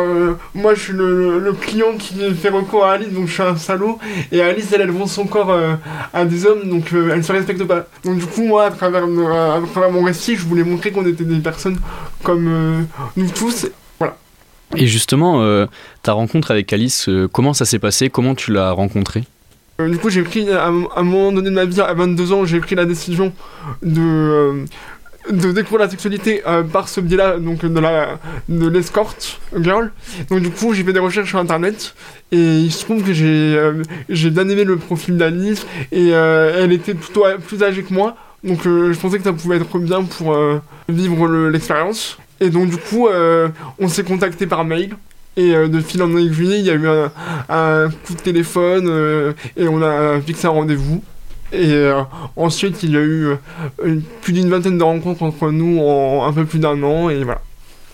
moi, 0.55 0.75
je 0.75 0.81
suis 0.81 0.93
le 0.93 1.53
client 1.61 1.97
qui 1.97 2.35
fait 2.35 2.51
recours 2.51 2.80
à 2.83 2.93
Alice, 2.93 3.13
donc 3.13 3.27
je 3.27 3.33
suis 3.33 3.43
un 3.43 3.57
salaud. 3.57 3.99
Et 4.33 4.41
Alice, 4.41 4.73
elle, 4.73 4.83
elle 4.83 4.91
vend 4.91 5.07
son 5.07 5.27
corps 5.27 5.51
euh, 5.51 5.75
à 6.13 6.25
des 6.25 6.47
hommes, 6.47 6.69
donc 6.69 6.93
euh, 6.93 7.13
elle 7.15 7.25
se 7.25 7.33
respecte 7.33 7.65
pas. 7.65 7.87
Donc 8.05 8.19
du 8.19 8.27
coup, 8.27 8.43
moi, 8.43 8.67
à 8.67 8.71
travers, 8.71 9.05
euh, 9.05 9.59
à 9.59 9.61
travers 9.73 9.91
mon 9.91 10.03
récit, 10.03 10.37
je 10.37 10.47
voulais 10.47 10.65
montrer 10.65 10.91
qu'on 10.91 11.07
était 11.07 11.25
des 11.25 11.39
personnes 11.39 11.79
comme 12.23 12.87
nous 13.17 13.31
tous. 13.31 13.67
Voilà. 13.99 14.17
Et 14.77 14.87
justement, 14.87 15.67
ta 16.03 16.13
rencontre 16.13 16.51
avec 16.51 16.73
Alice, 16.73 17.09
comment 17.33 17.53
ça 17.53 17.65
s'est 17.65 17.79
passé? 17.79 18.11
Comment 18.11 18.35
tu 18.35 18.53
l'as 18.53 18.73
rencontrée? 18.73 19.25
Du 19.79 19.97
coup, 19.97 20.11
j'ai 20.11 20.23
pris, 20.23 20.51
à, 20.51 20.67
un 20.67 21.03
moment 21.03 21.33
donné 21.33 21.49
de 21.49 21.55
ma 21.55 21.65
vie, 21.65 21.81
à 21.81 21.95
22 21.95 22.33
ans, 22.33 22.45
j'ai 22.45 22.61
pris 22.61 22.75
la 22.75 22.85
décision 22.85 23.33
de, 23.83 24.67
de 25.31 25.53
découvrir 25.53 25.81
la 25.87 25.91
sexualité 25.91 26.43
euh, 26.47 26.63
par 26.63 26.89
ce 26.89 27.01
biais-là, 27.01 27.39
donc 27.39 27.65
de 27.65 27.81
la 27.81 28.19
de 28.49 28.69
l'escorte 28.69 29.41
girl. 29.57 29.91
Donc 30.29 30.41
du 30.41 30.51
coup, 30.51 30.75
j'ai 30.75 30.85
fait 30.85 30.93
des 30.93 30.99
recherches 30.99 31.31
sur 31.31 31.39
internet 31.39 31.95
et 32.33 32.59
il 32.59 32.73
se 32.73 32.85
trouve 32.85 33.03
que 33.03 33.13
j'ai 33.13 33.57
euh, 33.57 33.83
j'ai 34.09 34.31
bien 34.31 34.45
le 34.45 34.77
profil 34.77 35.17
d'Alice 35.17 35.67
et 35.93 36.11
euh, 36.13 36.61
elle 36.63 36.73
était 36.73 36.95
plutôt 36.95 37.25
plus 37.47 37.63
âgée 37.63 37.83
que 37.83 37.95
moi. 37.95 38.17
Donc 38.43 38.61
je 38.65 38.99
pensais 38.99 39.19
que 39.19 39.25
ça 39.25 39.33
pouvait 39.33 39.57
être 39.57 39.79
bien 39.79 40.03
pour 40.03 40.35
vivre 40.89 41.29
l'expérience. 41.49 42.19
Et 42.41 42.49
donc 42.49 42.71
du 42.71 42.79
coup, 42.79 43.07
on 43.79 43.89
s'est 43.89 44.05
contacté 44.05 44.47
par 44.47 44.65
mail. 44.65 44.97
Et 45.37 45.53
de 45.53 45.81
fil 45.81 46.03
en 46.03 46.17
aiguille, 46.17 46.59
il 46.59 46.65
y 46.65 46.71
a 46.71 46.75
eu 46.75 46.89
un 47.51 47.91
coup 48.07 48.15
de 48.15 48.21
téléphone 48.21 49.35
et 49.59 49.69
on 49.69 49.83
a 49.83 50.19
fixé 50.23 50.47
un 50.47 50.51
rendez-vous. 50.51 51.03
Et 51.53 51.73
euh, 51.73 52.03
ensuite, 52.37 52.83
il 52.83 52.93
y 52.93 52.97
a 52.97 53.01
eu 53.01 53.27
euh, 53.27 54.01
plus 54.23 54.33
d'une 54.33 54.49
vingtaine 54.49 54.79
de 54.79 54.85
rencontres 54.85 55.23
entre 55.23 55.51
nous 55.51 55.81
en 55.81 56.25
un 56.27 56.33
peu 56.33 56.45
plus 56.45 56.59
d'un 56.59 56.83
an, 56.83 57.09
et 57.11 57.25
voilà. 57.25 57.41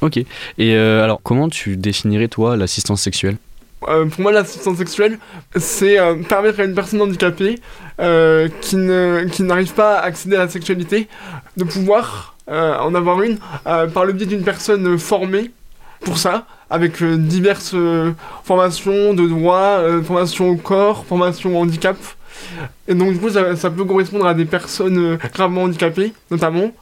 Ok. 0.02 0.18
Et 0.18 0.26
euh, 0.60 1.02
alors, 1.02 1.20
comment 1.22 1.48
tu 1.48 1.76
définirais, 1.76 2.28
toi, 2.28 2.56
l'assistance 2.56 3.02
sexuelle? 3.02 3.36
Pour 3.80 4.20
moi, 4.20 4.32
l'assistance 4.32 4.78
sexuelle, 4.78 5.18
c'est 5.54 5.96
permettre 6.28 6.58
à 6.60 6.64
une 6.64 6.74
personne 6.74 7.00
handicapée 7.00 7.56
qui, 7.98 8.76
ne, 8.76 9.24
qui 9.30 9.42
n'arrive 9.44 9.74
pas 9.74 9.98
à 9.98 10.02
accéder 10.02 10.34
à 10.34 10.40
la 10.40 10.48
sexualité 10.48 11.08
de 11.56 11.62
pouvoir 11.62 12.34
en 12.48 12.94
avoir 12.96 13.22
une 13.22 13.38
par 13.92 14.04
le 14.04 14.12
biais 14.12 14.26
d'une 14.26 14.42
personne 14.42 14.98
formée 14.98 15.52
pour 16.00 16.18
ça, 16.18 16.46
avec 16.68 17.00
diverses 17.04 17.76
formations 18.42 19.14
de 19.14 19.28
droit, 19.28 19.78
formation 20.02 20.48
au 20.48 20.56
corps, 20.56 21.04
formation 21.04 21.56
au 21.56 21.62
handicap, 21.62 21.96
et 22.88 22.94
donc, 22.94 23.12
du 23.12 23.18
coup, 23.18 23.30
ça, 23.30 23.70
peut 23.70 23.84
correspondre 23.84 24.26
à 24.26 24.34
des 24.34 24.44
personnes 24.44 24.98
euh, 24.98 25.18
gravement 25.32 25.64
handicapées, 25.64 26.12
notamment. 26.30 26.72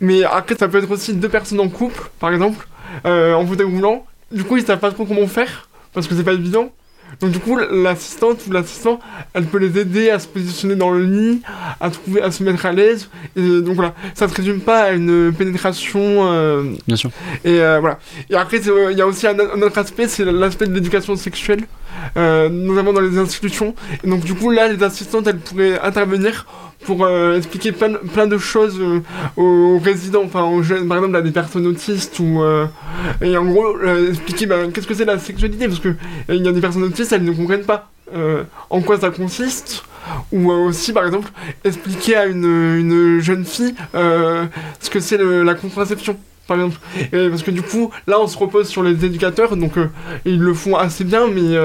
Mais 0.00 0.24
après, 0.24 0.54
ça 0.54 0.68
peut 0.68 0.78
être 0.78 0.90
aussi 0.90 1.14
deux 1.14 1.28
personnes 1.28 1.60
en 1.60 1.68
couple, 1.68 2.10
par 2.18 2.32
exemple, 2.32 2.66
euh, 3.06 3.34
en 3.34 3.46
fauteuil 3.46 3.66
roulant. 3.66 4.06
Du 4.30 4.44
coup, 4.44 4.56
ils 4.56 4.64
savent 4.64 4.78
pas 4.78 4.90
trop 4.90 5.04
comment 5.04 5.26
faire, 5.26 5.68
parce 5.92 6.06
que 6.06 6.14
c'est 6.14 6.24
pas 6.24 6.34
évident. 6.34 6.72
Donc 7.20 7.30
du 7.30 7.38
coup, 7.40 7.56
l'assistante 7.56 8.46
ou 8.46 8.52
l'assistant, 8.52 9.00
elle 9.34 9.44
peut 9.44 9.58
les 9.58 9.78
aider 9.78 10.10
à 10.10 10.18
se 10.18 10.28
positionner 10.28 10.76
dans 10.76 10.90
le 10.90 11.04
lit, 11.04 11.42
à 11.80 11.90
trouver, 11.90 12.22
à 12.22 12.30
se 12.30 12.42
mettre 12.42 12.64
à 12.66 12.72
l'aise. 12.72 13.08
Et 13.36 13.60
donc 13.60 13.74
voilà, 13.74 13.94
ça 14.14 14.26
ne 14.26 14.30
se 14.30 14.36
résume 14.36 14.60
pas 14.60 14.84
à 14.84 14.92
une 14.92 15.32
pénétration. 15.32 16.00
Euh, 16.00 16.64
Bien 16.86 16.96
sûr. 16.96 17.10
Et 17.44 17.60
euh, 17.60 17.80
voilà. 17.80 17.98
Et 18.30 18.34
après, 18.34 18.58
il 18.58 18.96
y 18.96 19.02
a 19.02 19.06
aussi 19.06 19.26
un, 19.26 19.38
autre 19.38 19.78
aspect, 19.78 20.06
c'est 20.08 20.24
l'aspect 20.24 20.66
de 20.66 20.74
l'éducation 20.74 21.16
sexuelle, 21.16 21.64
euh, 22.16 22.48
notamment 22.48 22.92
dans 22.92 23.00
les 23.00 23.18
institutions. 23.18 23.74
Et 24.04 24.08
donc 24.08 24.20
du 24.20 24.34
coup, 24.34 24.50
là, 24.50 24.68
les 24.68 24.82
assistantes, 24.82 25.26
elles 25.26 25.38
pourraient 25.38 25.80
intervenir 25.80 26.46
pour 26.84 27.04
euh, 27.04 27.36
expliquer 27.36 27.72
plein, 27.72 27.94
plein, 27.94 28.26
de 28.26 28.38
choses 28.38 28.78
euh, 28.80 29.00
aux, 29.36 29.78
résidents, 29.78 30.22
enfin 30.24 30.44
aux 30.44 30.62
jeunes, 30.62 30.86
par 30.88 30.98
exemple 30.98 31.16
à 31.16 31.22
des 31.22 31.30
personnes 31.30 31.66
autistes 31.66 32.18
ou 32.18 32.42
euh, 32.42 32.66
et 33.20 33.36
en 33.36 33.44
gros 33.46 33.78
expliquer 34.08 34.46
ben, 34.46 34.70
qu'est-ce 34.70 34.86
que 34.86 34.94
c'est 34.94 35.04
la 35.04 35.18
sexualité 35.18 35.66
parce 35.66 35.80
que 35.80 35.94
il 36.28 36.44
y 36.44 36.48
a 36.48 36.52
des 36.52 36.60
personnes 36.60 36.84
autistes 36.84 37.12
elles 37.12 37.24
ne 37.24 37.32
comprennent 37.32 37.64
pas 37.64 37.90
en 38.70 38.80
quoi 38.80 38.98
ça 38.98 39.10
consiste 39.10 39.84
ou 40.32 40.50
aussi 40.50 40.92
par 40.92 41.04
exemple 41.04 41.30
expliquer 41.64 42.16
à 42.16 42.26
une, 42.26 42.44
une 42.44 43.20
jeune 43.20 43.44
fille 43.44 43.74
ce 43.92 44.90
que 44.90 45.00
c'est 45.00 45.18
la 45.18 45.54
contraception 45.54 46.16
par 46.46 46.56
exemple. 46.56 46.78
Parce 47.10 47.42
que 47.42 47.50
du 47.50 47.60
coup 47.60 47.90
là 48.06 48.18
on 48.18 48.26
se 48.26 48.38
repose 48.38 48.68
sur 48.68 48.82
les 48.82 49.04
éducateurs 49.04 49.56
donc 49.56 49.72
ils 50.24 50.38
le 50.38 50.54
font 50.54 50.76
assez 50.76 51.04
bien 51.04 51.26
mais 51.28 51.58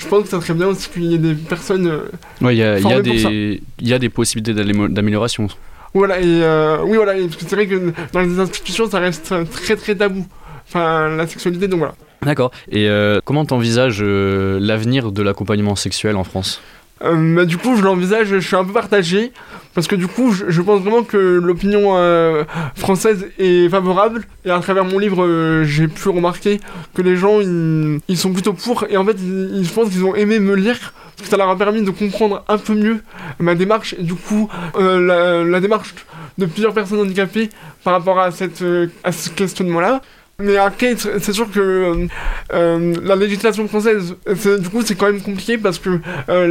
je 0.00 0.08
pense 0.08 0.24
que 0.24 0.28
ça 0.30 0.40
serait 0.40 0.54
bien 0.54 0.68
aussi 0.68 0.88
qu'il 0.88 1.04
y 1.04 1.14
ait 1.14 1.18
des 1.18 1.34
personnes. 1.34 1.86
Euh, 1.86 2.10
ouais, 2.40 2.56
il 2.56 2.58
y, 2.58 2.62
a, 2.62 3.00
des, 3.02 3.60
y 3.80 3.92
a 3.92 3.98
des 3.98 4.08
possibilités 4.08 4.54
d'amélioration. 4.54 5.48
Voilà, 5.92 6.20
et 6.20 6.24
euh, 6.24 6.78
oui, 6.84 6.96
voilà, 6.96 7.12
parce 7.14 7.36
que 7.36 7.44
c'est 7.46 7.56
vrai 7.56 7.66
que 7.66 7.92
dans 8.12 8.20
les 8.20 8.38
institutions, 8.38 8.88
ça 8.88 8.98
reste 8.98 9.34
très 9.50 9.76
très 9.76 9.94
tabou. 9.94 10.26
Enfin, 10.66 11.08
la 11.08 11.26
sexualité, 11.26 11.68
donc 11.68 11.80
voilà. 11.80 11.94
D'accord. 12.22 12.50
Et 12.70 12.88
euh, 12.88 13.20
comment 13.24 13.44
t'envisages 13.44 14.02
l'avenir 14.02 15.12
de 15.12 15.22
l'accompagnement 15.22 15.76
sexuel 15.76 16.16
en 16.16 16.24
France? 16.24 16.62
Euh, 17.02 17.44
du 17.44 17.56
coup, 17.56 17.76
je 17.76 17.82
l'envisage, 17.82 18.28
je 18.28 18.38
suis 18.38 18.56
un 18.56 18.64
peu 18.64 18.72
partagé, 18.72 19.32
parce 19.74 19.86
que 19.86 19.94
du 19.94 20.06
coup, 20.06 20.32
je, 20.32 20.62
pense 20.62 20.80
vraiment 20.80 21.02
que 21.02 21.16
l'opinion 21.16 21.96
euh, 21.96 22.44
française 22.76 23.28
est 23.38 23.68
favorable, 23.68 24.24
et 24.44 24.50
à 24.50 24.60
travers 24.60 24.84
mon 24.84 24.98
livre, 24.98 25.24
euh, 25.24 25.64
j'ai 25.64 25.88
pu 25.88 26.08
remarquer 26.10 26.60
que 26.94 27.02
les 27.02 27.16
gens, 27.16 27.40
ils, 27.40 28.18
sont 28.18 28.32
plutôt 28.32 28.52
pour, 28.52 28.84
et 28.90 28.96
en 28.96 29.04
fait, 29.04 29.16
ils, 29.18 29.64
je 29.64 29.72
pense 29.72 29.88
qu'ils 29.88 30.04
ont 30.04 30.14
aimé 30.14 30.40
me 30.40 30.54
lire, 30.54 30.92
parce 31.16 31.28
que 31.28 31.28
ça 31.28 31.36
leur 31.36 31.48
a 31.48 31.56
permis 31.56 31.82
de 31.82 31.90
comprendre 31.90 32.44
un 32.48 32.58
peu 32.58 32.74
mieux 32.74 33.00
ma 33.38 33.54
démarche, 33.54 33.94
et 33.98 34.02
du 34.02 34.14
coup, 34.14 34.50
la, 34.78 35.42
la, 35.42 35.60
démarche 35.60 35.94
de 36.36 36.46
plusieurs 36.46 36.74
personnes 36.74 37.00
handicapées 37.00 37.48
par 37.82 37.94
rapport 37.94 38.18
à, 38.18 38.30
cette, 38.30 38.62
à 39.04 39.12
ce 39.12 39.30
questionnement-là. 39.30 40.02
Mais 40.40 40.56
après, 40.56 40.96
c'est 40.96 41.32
sûr 41.32 41.50
que 41.50 41.60
euh, 41.60 42.06
euh, 42.52 42.94
la 43.02 43.16
législation 43.16 43.66
française, 43.68 44.16
du 44.26 44.68
coup, 44.68 44.82
c'est 44.82 44.94
quand 44.94 45.06
même 45.06 45.20
compliqué 45.20 45.58
parce 45.58 45.78
que 45.78 46.00
euh, 46.28 46.46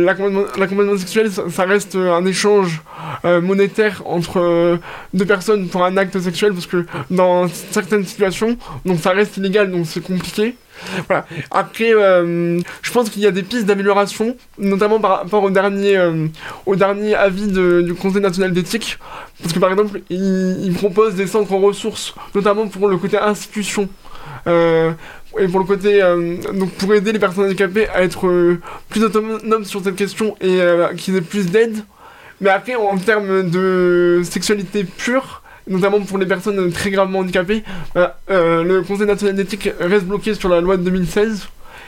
l'accompagnement 0.58 0.98
sexuel, 0.98 1.30
ça, 1.32 1.64
reste 1.66 1.96
un 1.96 2.26
échange 2.26 2.82
monétaire 3.24 4.02
entre 4.06 4.80
deux 5.14 5.26
personnes 5.26 5.68
pour 5.68 5.84
un 5.84 5.98
acte 5.98 6.20
sexuel 6.20 6.54
parce 6.54 6.68
que 6.68 6.86
dans 7.10 7.48
certaines 7.48 8.06
situations, 8.06 8.58
donc 8.86 9.00
ça 9.00 9.12
reste 9.12 9.38
illégal, 9.38 9.72
donc 9.72 9.86
c'est 9.86 10.02
compliqué. 10.04 10.56
Voilà. 11.08 11.26
Après, 11.52 11.94
euh, 11.94 12.60
je 12.82 12.92
pense 12.92 13.10
qu'il 13.10 13.22
y 13.22 13.28
a 13.28 13.32
des 13.32 13.44
pistes 13.44 13.66
d'amélioration, 13.66 14.36
notamment 14.58 15.00
par 15.00 15.20
rapport 15.20 15.44
au 15.44 15.50
dernier, 15.50 15.98
euh, 15.98 16.28
au 16.66 16.76
dernier 16.76 17.16
avis 17.16 17.48
du 17.48 17.94
Conseil 17.94 18.22
national 18.22 18.54
d'éthique. 18.54 18.98
Parce 19.42 19.54
que 19.54 19.60
par 19.60 19.72
exemple, 19.72 20.02
il, 20.10 20.74
propose 20.74 21.16
des 21.16 21.28
centres 21.28 21.56
ressources, 21.56 22.14
notamment 22.36 22.68
pour 22.68 22.88
le 22.88 22.98
côté 22.98 23.18
institution. 23.18 23.90
Euh, 24.48 24.92
et 25.38 25.48
pour 25.48 25.60
le 25.60 25.66
côté 25.66 26.02
donc 26.54 26.72
pour 26.72 26.94
aider 26.94 27.12
les 27.12 27.20
personnes 27.20 27.46
handicapées 27.46 27.88
à 27.90 28.02
être 28.04 28.58
plus 28.90 29.04
autonomes 29.04 29.64
sur 29.64 29.84
cette 29.84 29.96
question 29.96 30.36
et 30.42 30.60
qu'ils 30.98 31.16
aient 31.16 31.22
plus 31.22 31.48
d'aide 31.48 31.84
mais 32.42 32.50
après 32.50 32.76
en 32.76 32.98
termes 32.98 33.48
de 33.50 34.22
sexualité 34.24 34.84
pure 34.86 35.44
notamment 35.70 36.02
pour 36.02 36.18
les 36.18 36.26
personnes 36.26 36.72
très 36.72 36.92
gravement 36.92 37.20
handicapées, 37.20 37.64
bah, 37.96 38.20
euh, 38.30 38.64
le 38.64 38.82
Conseil 38.82 39.08
national 39.08 39.36
d'éthique 39.36 39.70
reste 39.80 40.06
bloqué 40.06 40.34
sur 40.34 40.50
la 40.50 40.62
loi 40.62 40.78
de 40.78 40.84
2016. 40.84 41.48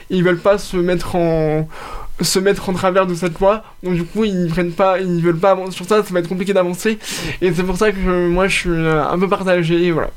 ils 0.10 0.24
veulent 0.24 0.40
pas 0.40 0.58
se 0.58 0.78
mettre 0.78 1.16
en 1.16 1.68
se 2.20 2.38
mettre 2.38 2.70
en 2.70 2.74
travers 2.74 3.08
de 3.08 3.16
cette 3.16 3.40
loi 3.40 3.64
donc 3.82 3.96
du 3.96 4.04
coup 4.04 4.26
ils 4.26 4.48
prennent 4.48 4.74
pas 4.74 5.00
ils 5.00 5.24
veulent 5.24 5.40
pas 5.40 5.52
avancer 5.52 5.72
sur 5.72 5.86
ça 5.86 6.04
ça 6.04 6.14
va 6.14 6.20
être 6.20 6.28
compliqué 6.28 6.54
d'avancer 6.54 7.00
et 7.42 7.52
c'est 7.52 7.64
pour 7.64 7.78
ça 7.78 7.92
que 7.92 8.28
moi 8.28 8.48
je 8.48 8.56
suis 8.56 8.70
un 8.70 9.18
peu 9.18 9.28
partagé 9.28 9.90
voilà 9.92 10.12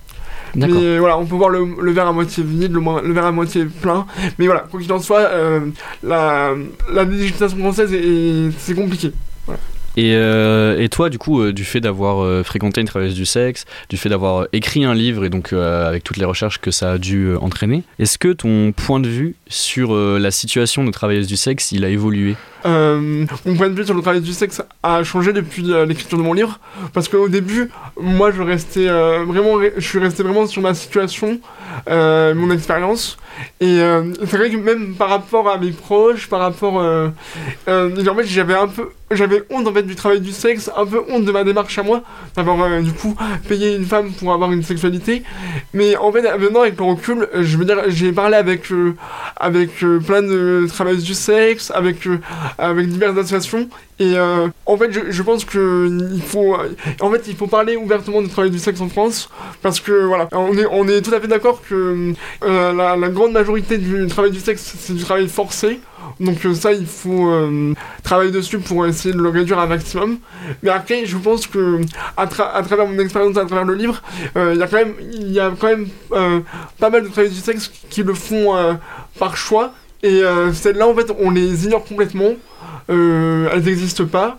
mais 0.56 0.98
voilà, 0.98 1.18
on 1.18 1.26
peut 1.26 1.34
voir 1.34 1.50
le, 1.50 1.90
verre 1.92 2.06
à 2.06 2.12
moitié 2.12 2.44
vide, 2.44 2.72
le, 2.72 2.80
le, 2.80 3.12
verre 3.12 3.26
à 3.26 3.32
moitié 3.32 3.64
plein. 3.64 4.06
Mais 4.38 4.46
voilà, 4.46 4.64
quoi 4.70 4.80
qu'il 4.80 4.92
en 4.92 5.00
soit, 5.00 5.20
euh, 5.20 5.60
la, 6.02 6.54
la 6.92 7.04
législation 7.04 7.58
française, 7.58 7.90
c'est 8.58 8.74
compliqué. 8.74 9.12
Voilà. 9.46 9.60
Euh, 9.98 10.78
et, 10.78 10.88
toi, 10.88 11.10
du 11.10 11.18
coup, 11.18 11.40
euh, 11.40 11.52
du 11.52 11.64
fait 11.64 11.80
d'avoir 11.80 12.22
euh, 12.22 12.42
fréquenté 12.42 12.80
une 12.80 12.86
travailleuse 12.86 13.14
du 13.14 13.26
sexe, 13.26 13.64
du 13.88 13.96
fait 13.96 14.08
d'avoir 14.08 14.46
écrit 14.52 14.84
un 14.84 14.94
livre 14.94 15.24
et 15.24 15.30
donc 15.30 15.52
avec 15.52 16.04
toutes 16.04 16.16
les 16.16 16.24
recherches 16.24 16.60
que 16.60 16.70
ça 16.70 16.92
a 16.92 16.98
dû 16.98 17.34
entraîner, 17.36 17.82
est-ce 17.98 18.18
que 18.18 18.32
ton 18.32 18.72
point 18.72 19.00
de 19.00 19.08
vue 19.08 19.36
sur 19.48 19.94
la 19.94 20.30
situation 20.30 20.84
de 20.84 20.90
travailleuse 20.90 21.26
du 21.26 21.36
sexe, 21.36 21.72
il 21.72 21.84
a 21.84 21.88
évolué? 21.88 22.36
Mon 22.64 23.26
point 23.56 23.68
de 23.68 23.74
vue 23.74 23.84
sur 23.84 23.94
le 23.94 24.00
travail 24.00 24.20
du 24.20 24.32
sexe 24.32 24.62
a 24.82 25.04
changé 25.04 25.32
depuis 25.32 25.62
l'écriture 25.86 26.18
de 26.18 26.22
mon 26.22 26.32
livre 26.32 26.58
parce 26.92 27.08
qu'au 27.08 27.28
début, 27.28 27.70
moi, 28.00 28.30
je 28.30 28.42
restais 28.42 28.86
vraiment, 28.86 29.60
je 29.76 29.86
suis 29.86 29.98
resté 29.98 30.22
vraiment 30.22 30.46
sur 30.46 30.62
ma 30.62 30.74
situation, 30.74 31.40
mon 31.88 32.50
expérience. 32.50 33.16
Et 33.60 33.78
c'est 34.26 34.36
vrai 34.36 34.50
que 34.50 34.56
même 34.56 34.94
par 34.94 35.10
rapport 35.10 35.48
à 35.48 35.58
mes 35.58 35.70
proches, 35.70 36.28
par 36.28 36.40
rapport, 36.40 36.74
en 36.74 37.10
fait, 37.66 38.26
j'avais 38.26 38.54
un 38.54 38.68
peu 38.68 38.90
j'avais 39.10 39.42
honte 39.50 39.66
en 39.66 39.72
fait 39.72 39.82
du 39.82 39.94
travail 39.94 40.20
du 40.20 40.32
sexe, 40.32 40.70
un 40.76 40.86
peu 40.86 41.02
honte 41.08 41.24
de 41.24 41.32
ma 41.32 41.44
démarche 41.44 41.78
à 41.78 41.82
moi, 41.82 42.02
d'avoir 42.36 42.62
euh, 42.62 42.80
du 42.80 42.92
coup 42.92 43.16
payé 43.48 43.76
une 43.76 43.84
femme 43.84 44.12
pour 44.12 44.32
avoir 44.32 44.52
une 44.52 44.62
sexualité. 44.62 45.22
Mais 45.72 45.96
en 45.96 46.10
fait, 46.12 46.22
maintenant 46.22 46.62
avec 46.62 46.78
le 46.78 46.84
recul, 46.84 47.28
euh, 47.34 47.42
je 47.42 47.56
veux 47.56 47.64
dire, 47.64 47.82
j'ai 47.88 48.12
parlé 48.12 48.36
avec, 48.36 48.70
euh, 48.72 48.94
avec 49.36 49.76
plein 50.06 50.22
de 50.22 50.66
travailleuses 50.68 51.04
du 51.04 51.14
sexe, 51.14 51.70
avec, 51.74 52.08
avec 52.58 52.88
diverses 52.88 53.18
associations. 53.18 53.68
Et 54.00 54.16
en 54.66 54.76
fait, 54.76 54.90
je, 54.90 55.22
pense 55.22 55.44
que 55.44 55.88
il 56.12 56.20
faut, 56.20 56.56
en 57.00 57.10
fait, 57.12 57.22
il 57.28 57.36
faut 57.36 57.46
parler 57.46 57.76
ouvertement 57.76 58.22
du 58.22 58.28
travail 58.28 58.50
du 58.50 58.58
sexe 58.58 58.80
en 58.80 58.88
France, 58.88 59.30
parce 59.62 59.78
que 59.78 60.04
voilà, 60.04 60.28
on 60.32 60.56
est, 60.58 60.66
on 60.68 60.88
est 60.88 61.00
tout 61.00 61.14
à 61.14 61.20
fait 61.20 61.28
d'accord 61.28 61.62
que 61.62 62.12
la 62.42 63.08
grande 63.10 63.32
majorité 63.32 63.78
du 63.78 64.08
travail 64.08 64.32
du 64.32 64.40
sexe, 64.40 64.74
c'est 64.80 64.94
du 64.94 65.04
travail 65.04 65.28
forcé. 65.28 65.78
Donc 66.20 66.44
euh, 66.44 66.54
ça, 66.54 66.72
il 66.72 66.86
faut 66.86 67.28
euh, 67.28 67.74
travailler 68.02 68.30
dessus 68.30 68.58
pour 68.58 68.86
essayer 68.86 69.14
de 69.14 69.20
le 69.20 69.28
réduire 69.28 69.58
un 69.58 69.66
maximum. 69.66 70.18
Mais 70.62 70.70
après, 70.70 71.06
je 71.06 71.16
pense 71.16 71.46
que 71.46 71.80
à, 72.16 72.26
travers 72.26 72.86
mon 72.86 72.98
expérience, 72.98 73.36
à 73.36 73.44
travers 73.44 73.64
le 73.64 73.74
livre, 73.74 74.02
euh, 74.36 74.54
il 74.54 75.32
y 75.32 75.40
a 75.40 75.52
quand 75.58 75.68
même, 75.68 75.86
pas 76.78 76.90
mal 76.90 77.02
de 77.02 77.08
travailleurs 77.08 77.34
du 77.34 77.40
sexe 77.40 77.70
qui 77.90 78.02
le 78.02 78.14
font 78.14 78.78
par 79.18 79.36
choix. 79.36 79.72
Et 80.02 80.22
celles-là, 80.52 80.86
en 80.86 80.94
fait, 80.94 81.10
on 81.18 81.30
les 81.30 81.64
ignore 81.64 81.84
complètement. 81.84 82.32
elles 82.88 83.62
n'existent 83.64 84.06
pas. 84.06 84.38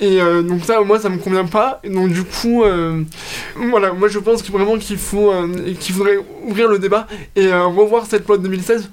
Et 0.00 0.18
donc 0.18 0.64
ça, 0.64 0.80
moi, 0.80 0.98
ça 0.98 1.08
me 1.08 1.18
convient 1.18 1.44
pas. 1.44 1.80
Donc 1.84 2.10
du 2.10 2.24
coup, 2.24 2.64
voilà, 3.56 3.92
moi 3.92 4.08
je 4.08 4.18
pense 4.18 4.42
vraiment 4.50 4.78
qu'il 4.78 4.98
faut, 4.98 5.32
qu'il 5.78 5.94
faudrait 5.94 6.18
ouvrir 6.46 6.68
le 6.68 6.78
débat 6.78 7.06
et 7.36 7.52
revoir 7.52 8.06
cette 8.06 8.26
loi 8.26 8.38
de 8.38 8.42
2016 8.44 8.90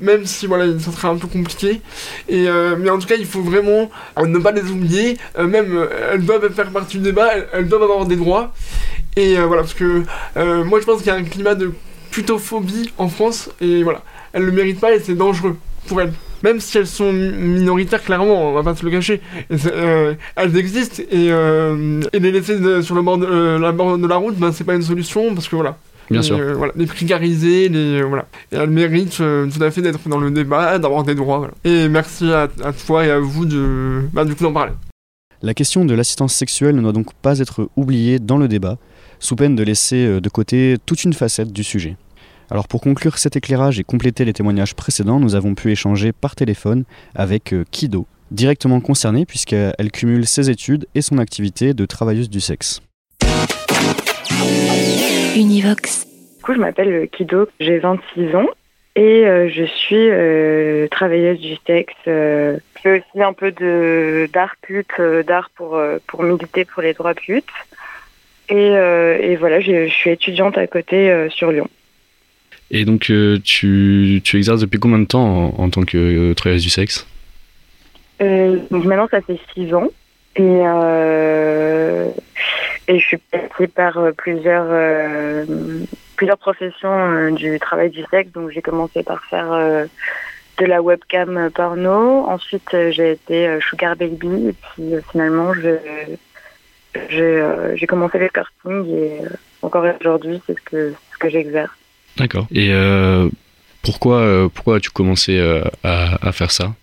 même 0.00 0.26
si 0.26 0.46
voilà 0.46 0.78
ça 0.78 0.92
serait 0.92 1.08
un 1.08 1.16
peu 1.16 1.28
compliqué. 1.28 1.80
Et 2.28 2.48
euh, 2.48 2.76
mais 2.78 2.90
en 2.90 2.98
tout 2.98 3.06
cas 3.06 3.16
il 3.16 3.26
faut 3.26 3.42
vraiment 3.42 3.90
euh, 4.18 4.26
ne 4.26 4.38
pas 4.38 4.52
les 4.52 4.70
oublier. 4.70 5.16
Euh, 5.38 5.46
même 5.46 5.86
elles 6.12 6.24
doivent 6.24 6.52
faire 6.52 6.70
partie 6.70 6.98
du 6.98 7.04
débat 7.04 7.30
elles, 7.52 7.68
doivent 7.68 7.84
avoir 7.84 8.06
des 8.06 8.16
droits. 8.16 8.52
Et 9.16 9.36
voilà 9.36 9.62
parce 9.62 9.74
que 9.74 10.02
moi 10.64 10.80
je 10.80 10.84
pense 10.84 10.98
qu'il 10.98 11.06
y 11.06 11.10
a 11.10 11.14
un 11.14 11.24
climat 11.24 11.54
de 11.54 11.72
putophobie 12.10 12.92
en 12.98 13.08
France 13.08 13.50
et 13.60 13.82
voilà. 13.82 14.02
Elles 14.32 14.44
le 14.44 14.52
méritent 14.52 14.80
pas 14.80 14.94
et 14.94 15.00
c'est 15.00 15.14
dangereux 15.14 15.56
pour 15.86 16.00
elles. 16.00 16.12
Même 16.42 16.60
si 16.60 16.76
elles 16.76 16.86
sont 16.86 17.12
minoritaires 17.12 18.02
clairement 18.02 18.50
on 18.50 18.52
va 18.52 18.64
pas 18.64 18.74
se 18.74 18.84
le 18.84 18.90
cacher. 18.90 19.20
Elles 19.50 20.56
existent 20.56 21.02
et, 21.10 21.30
les 22.18 22.32
laisser 22.32 22.82
sur 22.82 22.96
le 22.96 23.58
la, 23.60 23.72
bord 23.72 23.98
de 23.98 24.06
la 24.06 24.16
route 24.16 24.36
ben 24.36 24.50
c'est 24.50 24.64
pas 24.64 24.74
une 24.74 24.82
solution 24.82 25.32
parce 25.34 25.48
que 25.48 25.54
voilà 25.54 25.78
Bien 26.10 26.22
sûr. 26.22 26.38
Euh, 26.38 26.54
voilà, 26.54 26.72
les 26.76 26.86
précarisés, 26.86 27.68
les, 27.68 28.00
euh, 28.00 28.04
voilà. 28.04 28.26
Et 28.52 28.56
elle 28.56 28.70
mérite 28.70 29.18
euh, 29.20 29.48
tout 29.50 29.62
à 29.62 29.70
fait 29.70 29.82
d'être 29.82 30.08
dans 30.08 30.18
le 30.18 30.30
débat, 30.30 30.78
d'avoir 30.78 31.02
des 31.04 31.14
droits. 31.14 31.38
Voilà. 31.38 31.54
Et 31.64 31.88
merci 31.88 32.30
à, 32.32 32.48
toi 32.86 33.04
et 33.04 33.10
à 33.10 33.18
vous 33.18 33.46
de, 33.46 34.02
bah, 34.12 34.24
du 34.24 34.34
coup 34.34 34.44
d'en 34.44 34.52
parler. 34.52 34.72
La 35.42 35.54
question 35.54 35.84
de 35.84 35.94
l'assistance 35.94 36.34
sexuelle 36.34 36.76
ne 36.76 36.82
doit 36.82 36.92
donc 36.92 37.12
pas 37.14 37.38
être 37.38 37.68
oubliée 37.76 38.18
dans 38.18 38.38
le 38.38 38.48
débat, 38.48 38.78
sous 39.18 39.36
peine 39.36 39.54
de 39.54 39.62
laisser 39.62 40.20
de 40.20 40.28
côté 40.30 40.76
toute 40.86 41.04
une 41.04 41.12
facette 41.12 41.52
du 41.52 41.62
sujet. 41.62 41.96
Alors 42.50 42.66
pour 42.66 42.80
conclure 42.80 43.18
cet 43.18 43.36
éclairage 43.36 43.78
et 43.78 43.84
compléter 43.84 44.24
les 44.24 44.32
témoignages 44.32 44.74
précédents, 44.74 45.20
nous 45.20 45.34
avons 45.34 45.54
pu 45.54 45.70
échanger 45.70 46.12
par 46.12 46.34
téléphone 46.34 46.84
avec 47.14 47.54
Kido, 47.70 48.06
directement 48.30 48.80
concernée 48.80 49.26
puisqu'elle 49.26 49.90
cumule 49.92 50.26
ses 50.26 50.48
études 50.48 50.86
et 50.94 51.02
son 51.02 51.18
activité 51.18 51.74
de 51.74 51.84
travailleuse 51.84 52.30
du 52.30 52.40
sexe. 52.40 52.80
Univox. 55.34 56.06
Du 56.36 56.42
coup, 56.42 56.54
je 56.54 56.58
m'appelle 56.58 57.08
Kido, 57.10 57.48
j'ai 57.60 57.78
26 57.78 58.34
ans. 58.36 58.48
Et 58.96 59.24
je 59.24 59.64
suis 59.64 60.88
travailleuse 60.90 61.40
du 61.40 61.56
sexe. 61.66 61.94
je 62.06 62.58
fais 62.80 63.00
aussi 63.00 63.22
un 63.22 63.32
peu 63.32 63.50
de 63.50 64.28
d'art 64.32 64.54
pute, 64.62 65.00
d'art 65.26 65.50
pour 65.56 65.80
pour 66.06 66.22
militer 66.22 66.64
pour 66.64 66.80
les 66.80 66.94
droits 66.94 67.14
putes. 67.14 67.44
Et, 68.48 68.68
et 68.68 69.34
voilà, 69.34 69.58
je 69.58 69.88
suis 69.88 70.10
étudiante 70.10 70.56
à 70.58 70.68
côté 70.68 71.26
sur 71.30 71.50
Lyon. 71.50 71.68
Et 72.70 72.84
donc, 72.84 73.10
tu, 73.42 74.20
tu, 74.22 74.36
exerces 74.36 74.60
depuis 74.60 74.78
combien 74.78 75.00
de 75.00 75.06
temps 75.06 75.54
en, 75.58 75.70
tant 75.70 75.82
que 75.82 76.32
travailleuse 76.34 76.62
du 76.62 76.70
sexe? 76.70 77.04
Donc 78.20 78.84
maintenant, 78.84 79.08
ça 79.10 79.20
fait 79.22 79.38
six 79.54 79.74
ans. 79.74 79.88
Et, 80.36 80.42
euh, 80.42 82.08
et 82.88 82.98
je 82.98 83.04
suis 83.04 83.16
passée 83.18 83.68
par 83.68 83.98
euh, 83.98 84.12
plusieurs, 84.12 84.66
euh, 84.68 85.44
plusieurs 86.16 86.38
professions 86.38 87.30
du 87.32 87.58
travail 87.58 87.90
du 87.90 88.04
sexe. 88.10 88.30
Donc 88.32 88.50
j'ai 88.50 88.62
commencé 88.62 89.02
par 89.02 89.24
faire 89.24 89.50
de 90.58 90.64
la 90.66 90.82
webcam 90.82 91.50
porno. 91.54 92.26
Ensuite 92.26 92.76
j'ai 92.90 93.12
été 93.12 93.58
sugar 93.60 93.96
baby. 93.96 94.48
Et 94.48 94.52
puis 94.52 94.94
finalement 95.10 95.52
j'ai 97.08 97.86
commencé 97.86 98.18
le 98.18 98.28
karting 98.28 98.86
et 98.94 99.20
encore 99.62 99.84
aujourd'hui 100.00 100.40
c'est 100.46 100.56
ce 100.58 100.62
que, 100.62 100.94
que 101.18 101.28
j'exerce. 101.28 101.72
D'accord. 102.16 102.46
Et 102.52 102.72
pourquoi, 103.82 104.48
pourquoi 104.54 104.76
as-tu 104.76 104.90
commencé 104.90 105.40
à 105.82 106.32
faire 106.32 106.50
ça? 106.50 106.74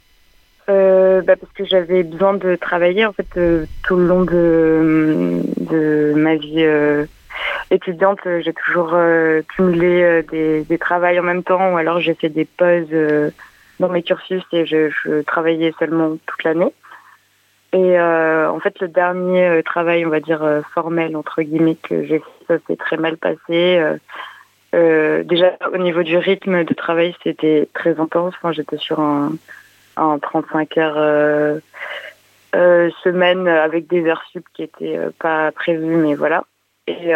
Euh, 0.72 1.22
bah 1.22 1.36
parce 1.36 1.52
que 1.54 1.66
j'avais 1.66 2.04
besoin 2.04 2.34
de 2.34 2.56
travailler 2.56 3.06
en 3.06 3.12
fait 3.12 3.28
euh, 3.36 3.66
tout 3.84 3.98
le 3.98 4.08
long 4.08 4.24
de, 4.24 6.14
ma 6.16 6.36
vie 6.36 6.64
euh, 6.64 7.06
étudiante. 7.72 8.20
J'ai 8.24 8.54
toujours 8.54 8.96
cumulé 9.50 10.24
des, 10.32 10.64
des 10.64 10.78
travails 10.78 11.20
en 11.20 11.24
même 11.24 11.44
temps 11.44 11.74
ou 11.74 11.78
alors 11.78 12.00
j'ai 12.00 12.14
fait 12.14 12.30
des 12.30 12.46
pauses 12.46 12.94
dans 13.80 13.90
mes 13.90 14.04
cursus 14.04 14.44
et 14.54 14.66
je, 14.66 15.22
travaillais 15.24 15.74
seulement 15.80 16.18
toute 16.26 16.44
l'année. 16.44 16.72
Et 17.74 18.00
en 18.00 18.60
fait, 18.60 18.80
le 18.82 18.88
dernier 18.88 19.62
travail, 19.64 20.06
on 20.06 20.10
va 20.10 20.20
dire 20.20 20.44
formel 20.74 21.16
entre 21.16 21.42
guillemets 21.42 21.78
que 21.82 22.04
j'ai 22.04 22.20
fait, 22.20 22.46
ça 22.48 22.58
s'est 22.68 22.76
très 22.76 22.98
mal 22.98 23.18
passé. 23.18 23.82
déjà 24.74 25.58
au 25.74 25.78
niveau 25.78 26.04
du 26.04 26.18
rythme 26.18 26.64
de 26.64 26.74
travail, 26.74 27.16
c'était 27.24 27.68
très 27.74 28.00
intense. 28.00 28.36
J'étais 28.52 28.78
sur 28.78 29.00
un 29.00 29.32
en 29.98 30.20
35 30.20 30.78
heures 30.78 30.98
euh, 30.98 31.60
euh, 32.56 32.90
semaine 33.04 33.48
avec 33.48 33.88
des 33.88 34.06
heures 34.06 34.24
sup 34.32 34.46
qui 34.54 34.64
étaient 34.64 34.98
euh, 34.98 35.10
pas 35.20 35.52
prévues, 35.52 35.96
mais 35.96 36.16
voilà. 36.16 36.44
Et, 36.88 37.12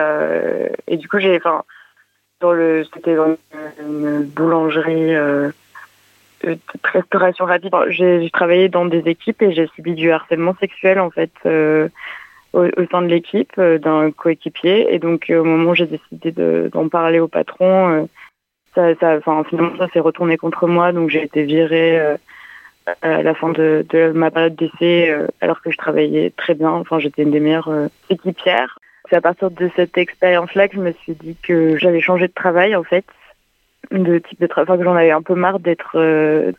et 0.88 0.96
du 0.96 1.10
coup, 1.10 1.20
j'ai, 1.20 1.36
enfin, 1.36 1.64
dans 2.40 2.54
le, 2.54 2.86
c'était 2.94 3.16
dans 3.16 3.36
une, 3.80 4.24
boulangerie 4.24 5.16
restauration 6.84 7.46
rapide. 7.46 7.74
J'ai 7.90 8.30
travaillé 8.32 8.70
dans 8.70 8.86
des 8.86 9.10
équipes 9.10 9.42
et 9.42 9.54
j'ai 9.54 9.68
subi 9.76 9.96
du 9.96 10.12
harcèlement 10.12 10.56
sexuel 10.60 11.00
en 11.00 11.10
fait 11.10 11.32
au, 12.54 12.70
sein 12.92 13.02
de 13.02 13.08
l'équipe 13.08 13.60
d'un 13.60 14.12
coéquipier. 14.12 14.94
Et 14.94 15.00
donc 15.00 15.26
au 15.30 15.44
moment 15.44 15.72
où 15.72 15.76
j'ai 15.76 15.88
décidé 15.88 16.32
d'en 16.70 16.88
parler 16.88 17.20
au 17.20 17.28
patron, 17.28 18.08
ça, 18.76 18.96
ça, 18.96 19.20
finalement 19.50 19.78
ça 19.78 19.90
s'est 19.90 20.00
retourné 20.00 20.38
contre 20.38 20.68
moi. 20.68 20.94
Donc 20.94 21.10
j'ai 21.10 21.24
été 21.24 21.44
virée 21.44 22.18
à 23.02 23.24
la 23.24 23.34
fin 23.34 23.50
de, 23.50 24.12
ma 24.14 24.32
période 24.32 24.56
d'essai, 24.56 25.10
euh, 25.10 25.28
alors 25.42 25.62
que 25.62 25.72
je 25.72 25.78
travaillais 25.78 26.32
très 26.36 26.54
bien. 26.54 26.70
Enfin, 26.70 27.00
j'étais 27.00 27.24
une 27.24 27.32
des 27.32 27.40
meilleures 27.40 27.70
euh, 27.70 27.88
équipières. 28.10 28.80
C'est 29.10 29.16
à 29.16 29.22
partir 29.22 29.52
de 29.52 29.70
cette 29.76 29.98
expérience-là 29.98 30.68
que 30.68 30.76
je 30.76 30.82
me 30.82 30.92
suis 30.92 31.14
dit 31.14 31.36
que 31.42 31.78
j'allais 31.78 32.02
changer 32.02 32.28
de 32.28 32.34
travail, 32.34 32.76
en 32.76 32.84
fait, 32.84 33.06
de 33.92 34.20
type 34.20 34.40
de 34.40 34.48
travail. 34.48 34.78
Que 34.78 34.84
j'en 34.84 34.96
avais 34.96 35.12
un 35.12 35.22
peu 35.22 35.36
marre 35.36 35.60
d'être 35.60 35.96
euh, 35.96 36.52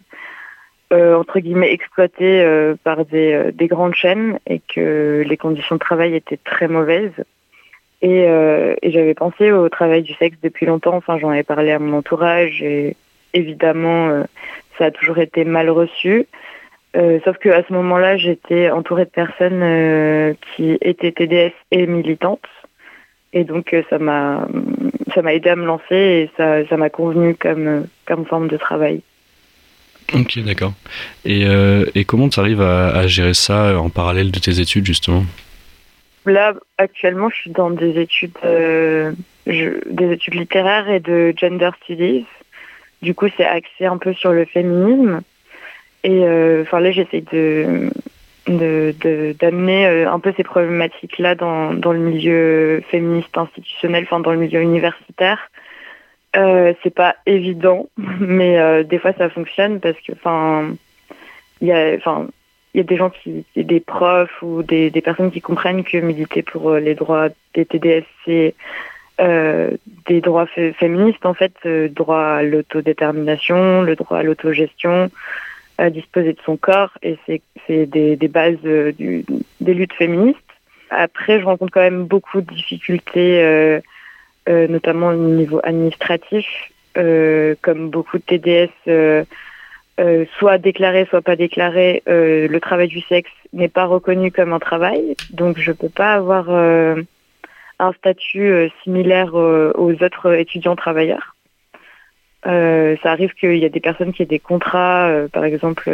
euh 0.93 1.17
entre 1.17 1.41
guillemets 1.41 1.73
exploitée 1.73 2.45
par 2.85 3.05
des, 3.05 3.51
des 3.53 3.67
grandes 3.67 3.95
chaînes 3.95 4.39
et 4.47 4.61
que 4.61 5.25
les 5.27 5.37
conditions 5.37 5.75
de 5.75 5.81
travail 5.81 6.15
étaient 6.15 6.39
très 6.45 6.69
mauvaises. 6.69 7.25
Et, 8.03 8.21
et 8.21 8.91
j'avais 8.93 9.15
pensé 9.15 9.51
au 9.51 9.69
travail 9.69 10.03
du 10.03 10.15
sexe 10.15 10.37
depuis 10.41 10.67
longtemps. 10.67 10.95
Enfin, 10.95 11.19
j'en 11.19 11.31
avais 11.31 11.43
parlé 11.43 11.73
à 11.73 11.81
mon 11.81 11.97
entourage 11.99 12.63
et 12.63 12.95
évidemment, 13.33 14.25
ça 14.79 14.87
a 14.87 14.91
toujours 14.91 15.19
été 15.19 15.45
mal 15.45 15.71
reçu. 15.71 16.27
Euh, 16.97 17.19
sauf 17.25 17.37
que 17.39 17.51
à 17.51 17.63
ce 17.67 17.73
moment-là, 17.75 18.17
j'étais 18.17 18.71
entourée 18.71 19.05
de 19.05 19.11
personnes 19.11 19.63
euh, 19.63 20.35
qui 20.55 20.79
étaient 20.81 21.13
TDS 21.13 21.53
et 21.71 21.87
militantes, 21.87 22.49
et 23.35 23.45
donc 23.45 23.75
euh, 23.75 23.83
ça 23.91 23.99
m'a 23.99 24.49
ça 25.15 25.21
m'a 25.21 25.35
aidé 25.35 25.51
à 25.51 25.57
me 25.57 25.67
lancer 25.67 25.95
et 25.95 26.31
ça 26.37 26.67
ça 26.69 26.77
m'a 26.77 26.89
convenu 26.89 27.35
comme 27.35 27.87
comme 28.07 28.25
forme 28.25 28.49
de 28.49 28.57
travail. 28.57 29.03
Ok, 30.15 30.39
d'accord. 30.39 30.73
Et, 31.25 31.45
et 31.97 32.05
comment 32.05 32.29
tu 32.29 32.39
arrives 32.39 32.63
à, 32.63 32.91
à, 32.91 33.09
gérer 33.09 33.35
ça 33.35 33.77
en 33.77 33.91
parallèle 33.91 34.31
de 34.31 34.39
tes 34.39 34.61
études 34.61 34.87
justement? 34.87 35.25
Là, 36.27 36.55
actuellement, 36.79 37.29
je 37.29 37.35
suis 37.35 37.51
dans 37.51 37.71
des 37.71 38.01
études 38.01 38.39
des 39.47 40.13
études 40.13 40.35
littéraires 40.35 40.89
et 40.89 41.01
de 41.01 41.35
gender 41.37 41.71
studies. 41.83 42.25
Du 43.03 43.15
coup, 43.15 43.27
c'est 43.37 43.47
axé 43.47 43.87
un 43.87 43.99
peu 43.99 44.13
sur 44.15 44.33
le 44.33 44.45
féminisme. 44.45 45.21
Et 46.05 46.25
euh, 46.25 46.65
là, 46.73 46.91
j'essaie 46.91 47.21
de 47.21 47.91
d'amener 48.49 49.87
euh, 49.87 50.11
un 50.11 50.21
peu 50.21 50.33
ces 50.37 50.45
problématiques-là 50.45 51.35
dans, 51.35 51.75
dans 51.75 51.93
le 51.93 51.99
milieu 51.99 52.83
féministe 52.89 53.37
institutionnel, 53.37 54.05
enfin 54.05 54.21
dans 54.21 54.31
le 54.33 54.39
milieu 54.39 54.61
universitaire. 54.61 55.51
Euh, 56.37 56.75
c'est 56.83 56.95
pas 56.95 57.17
évident, 57.27 57.89
mais 58.21 58.59
euh, 58.59 58.83
des 58.85 58.99
fois 58.99 59.13
ça 59.15 59.31
fonctionne 59.31 59.81
parce 59.81 59.97
que 60.01 60.13
il 61.61 61.69
y 61.69 61.73
a 61.73 61.95
y 61.95 62.81
a 62.81 62.83
des 62.83 62.97
gens 62.97 63.11
qui 63.11 63.45
des 63.57 63.81
profs 63.81 64.43
ou 64.43 64.63
des, 64.63 64.91
des 64.91 65.01
personnes 65.01 65.31
qui 65.31 65.41
comprennent 65.41 65.83
que 65.83 65.97
militer 65.99 66.43
pour 66.43 66.75
les 66.75 66.95
droits 66.95 67.31
des 67.55 67.65
TDS 67.65 68.05
c'est 68.25 68.55
euh, 69.19 69.71
des 70.07 70.21
droits 70.21 70.47
féministes, 70.47 71.25
en 71.25 71.33
fait, 71.33 71.55
euh, 71.65 71.89
droit 71.89 72.23
à 72.23 72.43
l'autodétermination, 72.43 73.81
le 73.83 73.97
droit 73.97 74.19
à 74.19 74.23
l'autogestion, 74.23 75.11
à 75.79 75.89
disposer 75.91 76.35
de 76.35 76.41
son 76.45 76.57
corps, 76.57 76.93
et 77.03 77.19
c'est 77.27 77.87
des, 77.87 78.17
des 78.17 78.29
bases 78.29 78.57
euh, 78.67 78.93
du, 78.93 79.25
des 79.61 79.75
luttes 79.75 79.95
féministes. 79.95 80.39
Après, 80.91 81.41
je 81.41 81.47
rencontre 81.47 81.73
quand 81.73 81.81
même 81.81 82.05
beaucoup 82.05 82.43
de 82.43 82.53
difficultés, 82.53 83.43
euh, 83.43 83.81
notamment 84.47 85.09
au 85.09 85.15
niveau 85.15 85.61
administratif, 85.65 86.47
comme 86.95 87.91
beaucoup 87.91 88.19
de 88.19 88.23
TDS, 88.23 89.27
soit 90.39 90.59
déclarés, 90.59 91.07
soit 91.11 91.21
pas 91.21 91.37
déclarés, 91.37 92.03
le 92.07 92.59
travail 92.59 92.89
du 92.89 93.01
sexe 93.01 93.31
n'est 93.53 93.69
pas 93.69 93.87
reconnu 93.87 94.31
comme 94.31 94.53
un 94.53 94.61
travail, 94.61 95.17
donc 95.33 95.59
je 95.59 95.73
peux 95.73 95.89
pas 95.89 96.15
avoir 96.15 96.49
un 97.79 97.93
statut 97.93 98.49
euh, 98.49 98.69
similaire 98.83 99.35
euh, 99.35 99.73
aux 99.77 99.93
autres 100.03 100.33
étudiants 100.35 100.77
travailleurs. 100.77 101.35
Euh, 102.47 102.97
ça 103.03 103.11
arrive 103.11 103.35
qu'il 103.35 103.57
y 103.57 103.65
a 103.65 103.69
des 103.69 103.81
personnes 103.81 104.13
qui 104.13 104.23
aient 104.23 104.27
des 104.27 104.39
contrats, 104.39 105.11
par 105.33 105.45
exemple 105.45 105.91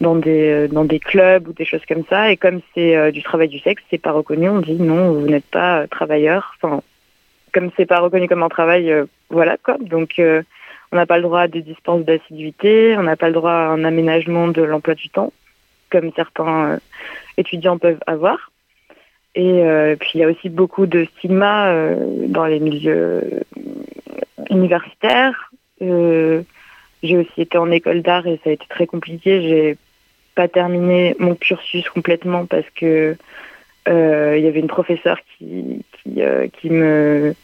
dans 0.00 0.16
des 0.16 1.00
clubs 1.04 1.46
ou 1.46 1.52
des 1.52 1.66
choses 1.66 1.84
comme 1.86 2.04
ça, 2.08 2.32
et 2.32 2.36
comme 2.36 2.60
c'est 2.74 3.12
du 3.12 3.22
travail 3.22 3.48
du 3.48 3.58
sexe, 3.58 3.82
c'est 3.90 3.98
pas 3.98 4.12
reconnu. 4.12 4.48
On 4.48 4.60
dit 4.60 4.80
non, 4.80 5.12
vous 5.12 5.26
n'êtes 5.26 5.44
pas 5.44 5.86
travailleur. 5.88 6.54
Enfin, 6.56 6.82
comme 7.52 7.70
c'est 7.76 7.86
pas 7.86 8.00
reconnu 8.00 8.28
comme 8.28 8.42
un 8.42 8.48
travail, 8.48 8.92
voilà 9.28 9.58
quoi. 9.58 9.76
Donc 9.78 10.18
on 10.18 10.96
n'a 10.96 11.06
pas 11.06 11.18
le 11.18 11.22
droit 11.24 11.42
à 11.42 11.48
des 11.48 11.60
dispenses 11.60 12.04
d'assiduité, 12.04 12.96
on 12.96 13.02
n'a 13.02 13.16
pas 13.16 13.28
le 13.28 13.34
droit 13.34 13.52
à 13.52 13.68
un 13.68 13.84
aménagement 13.84 14.48
de 14.48 14.62
l'emploi 14.62 14.94
du 14.94 15.10
temps, 15.10 15.34
comme 15.90 16.12
certains 16.16 16.78
étudiants 17.36 17.76
peuvent 17.76 18.00
avoir. 18.06 18.51
Et 19.34 19.62
euh, 19.62 19.96
puis 19.96 20.10
il 20.14 20.20
y 20.20 20.24
a 20.24 20.28
aussi 20.28 20.48
beaucoup 20.50 20.86
de 20.86 21.06
stigma 21.16 21.68
euh, 21.68 22.26
dans 22.28 22.44
les 22.44 22.60
milieux 22.60 23.42
universitaires. 24.50 25.50
Euh, 25.80 26.42
j'ai 27.02 27.16
aussi 27.16 27.40
été 27.40 27.56
en 27.56 27.70
école 27.70 28.02
d'art 28.02 28.26
et 28.26 28.38
ça 28.44 28.50
a 28.50 28.52
été 28.52 28.66
très 28.68 28.86
compliqué. 28.86 29.42
J'ai 29.42 29.76
pas 30.34 30.48
terminé 30.48 31.16
mon 31.18 31.34
cursus 31.34 31.88
complètement 31.88 32.46
parce 32.46 32.68
que 32.74 33.16
il 33.86 34.40
y 34.44 34.46
avait 34.46 34.60
une 34.60 34.68
professeure 34.68 35.18
qui 35.36 35.84
qui, 36.04 36.70
me 36.70 37.34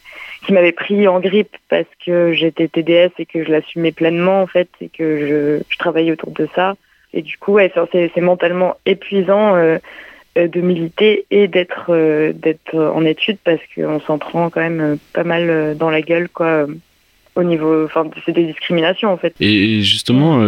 qui 0.45 0.53
m'avait 0.53 0.71
pris 0.71 1.07
en 1.07 1.19
grippe 1.19 1.55
parce 1.69 1.87
que 2.05 2.31
j'étais 2.33 2.67
TDS 2.67 3.11
et 3.19 3.25
que 3.25 3.43
je 3.43 3.51
l'assumais 3.51 3.91
pleinement 3.91 4.41
en 4.41 4.47
fait 4.47 4.69
et 4.79 4.89
que 4.89 5.61
je, 5.69 5.77
travaillais 5.77 6.11
autour 6.11 6.31
de 6.31 6.47
ça. 6.55 6.75
Et 7.13 7.21
du 7.21 7.37
coup, 7.37 7.57
c'est 7.91 8.21
mentalement 8.21 8.77
épuisant 8.85 9.55
de 10.35 10.61
militer 10.61 11.25
et 11.31 11.47
d'être 11.47 11.87
euh, 11.89 12.33
d'être 12.33 12.75
en 12.75 13.03
études 13.05 13.37
parce 13.43 13.61
qu'on 13.75 13.99
s'en 14.01 14.17
prend 14.17 14.49
quand 14.49 14.61
même 14.61 14.81
euh, 14.81 14.95
pas 15.13 15.23
mal 15.23 15.75
dans 15.77 15.89
la 15.89 16.01
gueule 16.01 16.29
quoi 16.29 16.67
au 17.35 17.43
niveau 17.43 17.85
enfin 17.85 18.05
c'est 18.25 18.31
des 18.31 18.45
discriminations 18.45 19.11
en 19.11 19.17
fait. 19.17 19.33
Et 19.39 19.81
justement 19.81 20.41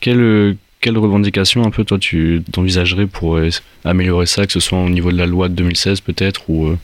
quelle 0.00 0.56
quelle 0.80 0.98
revendication 0.98 1.64
un 1.64 1.70
peu 1.70 1.84
toi 1.84 1.98
tu 1.98 2.42
t'envisagerais 2.52 3.06
pour 3.06 3.38
améliorer 3.84 4.26
ça 4.26 4.46
que 4.46 4.52
ce 4.52 4.60
soit 4.60 4.78
au 4.78 4.88
niveau 4.88 5.12
de 5.12 5.18
la 5.18 5.26
loi 5.26 5.48
de 5.48 5.54
2016 5.54 6.00
peut-être 6.00 6.48
ou 6.48 6.76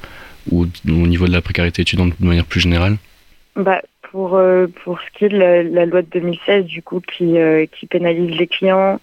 ou 0.52 0.66
au 0.86 1.06
niveau 1.06 1.26
de 1.26 1.32
la 1.32 1.40
précarité 1.40 1.82
étudiante 1.82 2.12
de 2.20 2.26
manière 2.26 2.44
plus 2.44 2.60
générale? 2.60 2.96
Bah 3.56 3.80
pour, 4.16 4.36
euh, 4.36 4.66
pour 4.82 4.98
ce 5.00 5.18
qui 5.18 5.26
est 5.26 5.28
de 5.28 5.36
la, 5.36 5.62
la 5.62 5.84
loi 5.84 6.00
de 6.00 6.08
2016, 6.10 6.64
du 6.64 6.82
coup, 6.82 7.00
qui, 7.00 7.36
euh, 7.36 7.66
qui 7.66 7.86
pénalise 7.86 8.34
les 8.36 8.46
clients, 8.46 8.94
euh, 8.94 8.98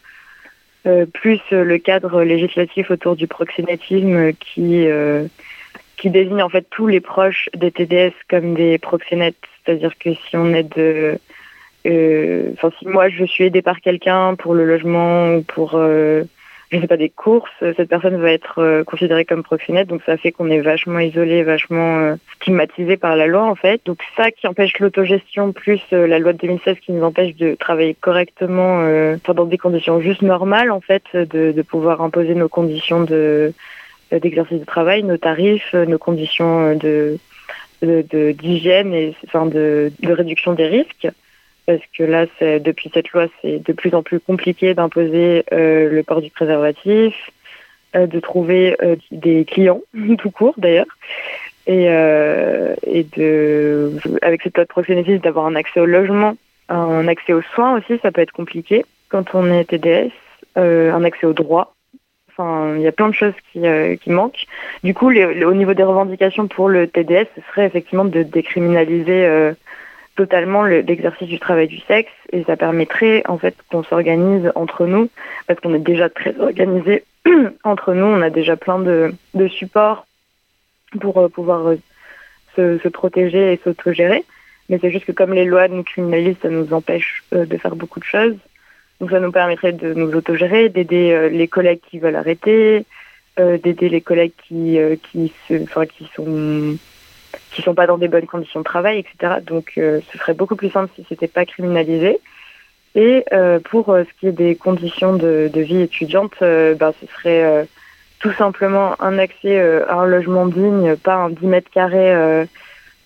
plus 1.13 1.39
euh, 1.51 1.63
le 1.63 1.77
cadre 1.77 2.23
législatif 2.23 2.91
autour 2.91 3.15
du 3.15 3.27
proxénétisme 3.27 4.33
qui, 4.33 4.87
euh, 4.87 5.27
désigne 6.05 6.41
en 6.41 6.49
fait 6.49 6.65
tous 6.69 6.87
les 6.87 6.99
proches 6.99 7.49
des 7.55 7.71
TDS 7.71 8.13
comme 8.29 8.55
des 8.55 8.77
proxénètes. 8.77 9.37
C'est-à-dire 9.65 9.97
que 9.97 10.13
si 10.13 10.35
on 10.35 10.53
aide, 10.53 10.73
euh, 10.77 11.15
euh, 11.85 12.51
enfin 12.53 12.71
si 12.77 12.87
moi 12.87 13.07
je 13.07 13.23
suis 13.23 13.45
aidée 13.45 13.61
par 13.61 13.79
quelqu'un 13.79 14.35
pour 14.35 14.53
le 14.53 14.65
logement 14.65 15.35
ou 15.35 15.43
pour 15.43 15.81
je 16.73 16.81
sais 16.81 16.87
pas 16.87 16.97
des 16.97 17.09
courses, 17.09 17.51
cette 17.59 17.89
personne 17.89 18.17
va 18.17 18.31
être 18.31 18.59
euh, 18.59 18.83
considérée 18.83 19.25
comme 19.25 19.43
proxénète, 19.43 19.87
donc 19.87 20.01
ça 20.05 20.17
fait 20.17 20.31
qu'on 20.31 20.49
est 20.49 20.59
vachement 20.59 20.99
isolé, 20.99 21.43
vachement 21.43 21.99
euh, 21.99 22.15
stigmatisé 22.37 22.97
par 22.97 23.15
la 23.15 23.27
loi 23.27 23.43
en 23.43 23.55
fait. 23.55 23.81
Donc 23.85 23.99
ça 24.17 24.31
qui 24.31 24.47
empêche 24.47 24.79
l'autogestion 24.79 25.51
plus 25.51 25.81
euh, 25.93 26.07
la 26.07 26.19
loi 26.19 26.33
de 26.33 26.39
2016 26.39 26.77
qui 26.79 26.91
nous 26.91 27.03
empêche 27.03 27.35
de 27.35 27.55
travailler 27.55 27.95
correctement, 27.99 28.83
dans 29.27 29.45
des 29.45 29.57
conditions 29.57 30.01
juste 30.01 30.21
normales 30.21 30.71
en 30.71 30.81
fait, 30.81 31.03
de, 31.13 31.61
pouvoir 31.61 32.01
imposer 32.01 32.35
nos 32.35 32.49
conditions 32.49 33.03
de 33.03 33.53
d'exercice 34.11 34.59
de 34.59 34.65
travail, 34.65 35.03
nos 35.03 35.17
tarifs, 35.17 35.73
nos 35.73 35.97
conditions 35.97 36.75
de 36.75 37.17
d'hygiène 37.81 38.93
et 38.93 39.15
enfin 39.25 39.45
de 39.45 39.91
réduction 40.03 40.53
des 40.53 40.67
risques 40.67 41.07
parce 41.65 41.81
que 41.97 42.03
là, 42.03 42.25
depuis 42.59 42.91
cette 42.93 43.09
loi, 43.11 43.27
c'est 43.41 43.59
de 43.59 43.73
plus 43.73 43.93
en 43.95 44.03
plus 44.03 44.19
compliqué 44.19 44.73
d'imposer 44.73 45.45
euh, 45.53 45.89
le 45.89 46.03
port 46.03 46.21
du 46.21 46.29
préservatif, 46.29 47.13
euh, 47.95 48.05
de 48.05 48.19
trouver 48.19 48.75
euh, 48.81 48.95
des 49.11 49.45
clients, 49.45 49.81
tout 50.17 50.31
court 50.31 50.55
d'ailleurs, 50.57 50.85
et, 51.65 51.85
et 51.85 53.07
de, 53.15 53.93
avec 54.21 54.41
cette 54.41 54.57
loi 54.57 54.65
de 54.65 54.69
proxénétisme, 54.69 55.19
d'avoir 55.19 55.45
un 55.45 55.55
accès 55.55 55.79
au 55.79 55.85
logement, 55.85 56.35
un 56.67 57.07
accès 57.07 57.31
aux 57.31 57.41
soins 57.55 57.77
aussi, 57.77 57.99
ça 58.01 58.11
peut 58.11 58.19
être 58.19 58.33
compliqué 58.33 58.85
quand 59.07 59.33
on 59.33 59.49
est 59.49 59.63
TDS, 59.65 60.11
un 60.57 61.03
accès 61.05 61.25
aux 61.25 61.31
droits. 61.31 61.73
Enfin, 62.29 62.75
il 62.75 62.81
y 62.81 62.87
a 62.87 62.91
plein 62.91 63.07
de 63.07 63.13
choses 63.13 63.33
qui, 63.53 63.61
qui 64.01 64.09
manquent. 64.09 64.45
Du 64.83 64.93
coup, 64.93 65.07
au 65.07 65.53
niveau 65.53 65.73
des 65.73 65.83
revendications 65.83 66.49
pour 66.49 66.67
le 66.67 66.87
TDS, 66.87 67.27
ce 67.33 67.41
serait 67.51 67.65
effectivement 67.65 68.03
de 68.05 68.23
décriminaliser 68.23 69.53
totalement 70.15 70.63
le- 70.63 70.81
l'exercice 70.81 71.27
du 71.27 71.39
travail 71.39 71.67
du 71.67 71.79
sexe 71.79 72.11
et 72.31 72.43
ça 72.43 72.55
permettrait 72.55 73.23
en 73.27 73.37
fait 73.37 73.55
qu'on 73.69 73.83
s'organise 73.83 74.51
entre 74.55 74.85
nous 74.85 75.09
parce 75.47 75.59
qu'on 75.59 75.73
est 75.73 75.79
déjà 75.79 76.09
très 76.09 76.39
organisé 76.39 77.03
entre 77.63 77.93
nous, 77.93 78.05
on 78.05 78.21
a 78.21 78.29
déjà 78.29 78.55
plein 78.55 78.79
de, 78.79 79.13
supports 79.49 80.05
pour 80.99 81.17
euh, 81.19 81.29
pouvoir 81.29 81.67
euh, 82.57 82.79
se, 82.79 82.87
protéger 82.89 83.53
et 83.53 83.59
s'autogérer. 83.63 84.23
Mais 84.69 84.79
c'est 84.79 84.91
juste 84.91 85.05
que 85.05 85.11
comme 85.11 85.33
les 85.33 85.45
lois 85.45 85.67
nous 85.67 85.83
criminalisent, 85.83 86.37
ça 86.41 86.49
nous 86.49 86.73
empêche 86.73 87.23
euh, 87.33 87.45
de 87.45 87.57
faire 87.57 87.75
beaucoup 87.75 87.99
de 87.99 88.05
choses. 88.05 88.35
Donc 88.99 89.11
ça 89.11 89.19
nous 89.19 89.31
permettrait 89.31 89.73
de 89.73 89.93
nous 89.93 90.13
autogérer, 90.15 90.69
d'aider 90.69 91.29
les 91.29 91.47
collègues 91.47 91.81
qui 91.89 91.99
veulent 91.99 92.15
arrêter, 92.15 92.85
d'aider 93.37 93.89
les 93.89 93.99
collègues 93.99 94.31
qui, 94.47 94.77
qui, 95.11 95.33
qui 95.47 96.09
sont 96.15 96.77
qui 97.51 97.61
sont 97.61 97.73
pas 97.73 97.87
dans 97.87 97.97
des 97.97 98.07
bonnes 98.07 98.25
conditions 98.25 98.59
de 98.59 98.65
travail, 98.65 98.99
etc. 98.99 99.35
Donc 99.45 99.73
euh, 99.77 100.01
ce 100.11 100.17
serait 100.17 100.33
beaucoup 100.33 100.55
plus 100.55 100.69
simple 100.69 100.91
si 100.95 101.05
c'était 101.07 101.27
pas 101.27 101.45
criminalisé. 101.45 102.19
Et 102.95 103.25
euh, 103.33 103.59
pour 103.59 103.89
euh, 103.89 104.03
ce 104.03 104.19
qui 104.19 104.27
est 104.27 104.31
des 104.31 104.55
conditions 104.55 105.15
de, 105.15 105.49
vie 105.55 105.81
étudiante, 105.81 106.35
ben, 106.41 106.93
ce 106.99 107.07
serait 107.07 107.67
tout 108.19 108.31
simplement 108.33 108.95
un 109.01 109.17
accès 109.17 109.59
à 109.59 109.95
un 109.95 110.05
logement 110.05 110.45
digne, 110.45 110.95
pas 110.95 111.15
un 111.15 111.29
10 111.29 111.45
mètres 111.45 111.71
carrés 111.71 112.47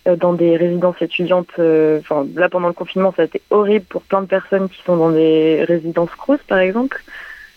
dans 0.06 0.34
des 0.34 0.56
résidences 0.56 1.02
étudiantes. 1.02 1.50
Enfin, 1.58 2.28
là, 2.36 2.50
pendant 2.50 2.68
le 2.68 2.74
confinement, 2.74 3.14
ça 3.16 3.24
a 3.24 3.26
été 3.26 3.42
horrible 3.50 3.86
pour 3.86 4.04
plein 4.04 4.22
de 4.22 4.28
personnes 4.28 4.70
qui 4.70 4.82
sont 4.84 4.96
dans 4.96 5.10
des 5.10 5.64
résidences 5.64 6.14
crous, 6.16 6.40
par 6.48 6.60
exemple. 6.60 7.02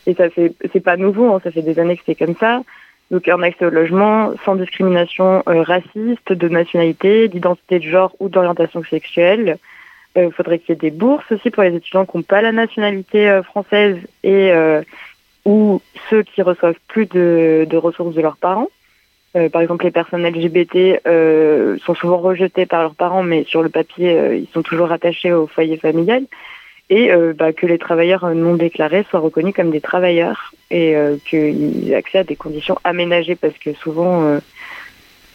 Et 0.07 0.15
ça 0.15 0.31
fait, 0.31 0.55
c'est 0.73 0.81
pas 0.81 0.97
nouveau, 0.97 1.35
hein, 1.35 1.41
ça 1.45 1.51
fait 1.51 1.63
des 1.63 1.79
années 1.79 1.97
que 1.97 2.03
c'est 2.07 2.15
comme 2.15 2.37
ça. 2.37 2.63
Donc 3.11 3.27
un 3.29 3.43
accès 3.43 3.65
au 3.65 3.71
logement 3.71 4.33
sans 4.45 4.55
discrimination 4.55 5.43
euh, 5.49 5.63
raciste, 5.63 6.33
de 6.33 6.49
nationalité, 6.49 7.29
d'identité 7.29 7.79
de 7.79 7.85
genre 7.85 8.15
ou 8.21 8.29
d'orientation 8.29 8.83
sexuelle. 8.85 9.59
Il 10.17 10.33
faudrait 10.33 10.59
qu'il 10.59 10.71
y 10.71 10.73
ait 10.73 10.91
des 10.91 10.91
bourses 10.91 11.31
aussi 11.31 11.51
pour 11.51 11.63
les 11.63 11.75
étudiants 11.75 12.05
qui 12.05 12.17
n'ont 12.17 12.25
pas 12.25 12.43
la 12.43 12.51
nationalité 12.51 13.29
euh, 13.29 13.43
française 13.45 13.97
et 14.25 14.51
euh, 14.51 14.83
ou 15.45 15.81
ceux 16.09 16.23
qui 16.23 16.43
reçoivent 16.43 16.79
plus 16.89 17.07
de, 17.07 17.67
de 17.69 17.77
ressources 17.77 18.15
de 18.15 18.21
leurs 18.21 18.37
parents. 18.37 18.69
Euh, 19.37 19.49
par 19.49 19.63
exemple, 19.63 19.85
les 19.85 19.93
personnes 19.93 20.27
LGBT 20.27 21.01
euh, 21.07 21.79
sont 21.85 21.95
souvent 21.95 22.19
rejetées 22.19 22.67
par 22.67 22.83
leurs 22.83 22.95
parents, 22.95 23.23
mais 23.23 23.45
sur 23.45 23.63
le 23.63 23.69
papier, 23.69 24.19
euh, 24.19 24.37
ils 24.37 24.49
sont 24.49 24.63
toujours 24.63 24.91
attachés 24.91 25.33
au 25.33 25.47
foyer 25.47 25.77
familial. 25.77 26.25
Et 26.91 27.13
euh, 27.13 27.33
bah, 27.33 27.53
que 27.53 27.67
les 27.67 27.79
travailleurs 27.79 28.29
non 28.35 28.57
déclarés 28.57 29.07
soient 29.09 29.21
reconnus 29.21 29.55
comme 29.55 29.71
des 29.71 29.81
travailleurs 29.81 30.53
et 30.73 30.97
euh, 30.97 31.17
qu'ils 31.25 31.93
aient 31.93 31.95
accès 31.95 32.19
à 32.19 32.25
des 32.25 32.35
conditions 32.35 32.79
aménagées, 32.83 33.37
parce 33.37 33.57
que 33.59 33.73
souvent, 33.75 34.41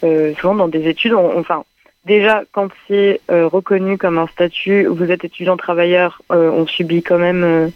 euh, 0.04 0.34
souvent 0.34 0.54
dans 0.54 0.68
des 0.68 0.86
études, 0.86 1.14
enfin, 1.14 1.64
déjà 2.04 2.42
quand 2.52 2.68
c'est 2.86 3.22
reconnu 3.28 3.96
comme 3.96 4.18
un 4.18 4.26
statut, 4.26 4.84
vous 4.84 5.10
êtes 5.10 5.24
étudiant 5.24 5.56
travailleur, 5.56 6.20
on 6.28 6.66
subit 6.66 7.02
quand 7.02 7.18
même 7.18 7.72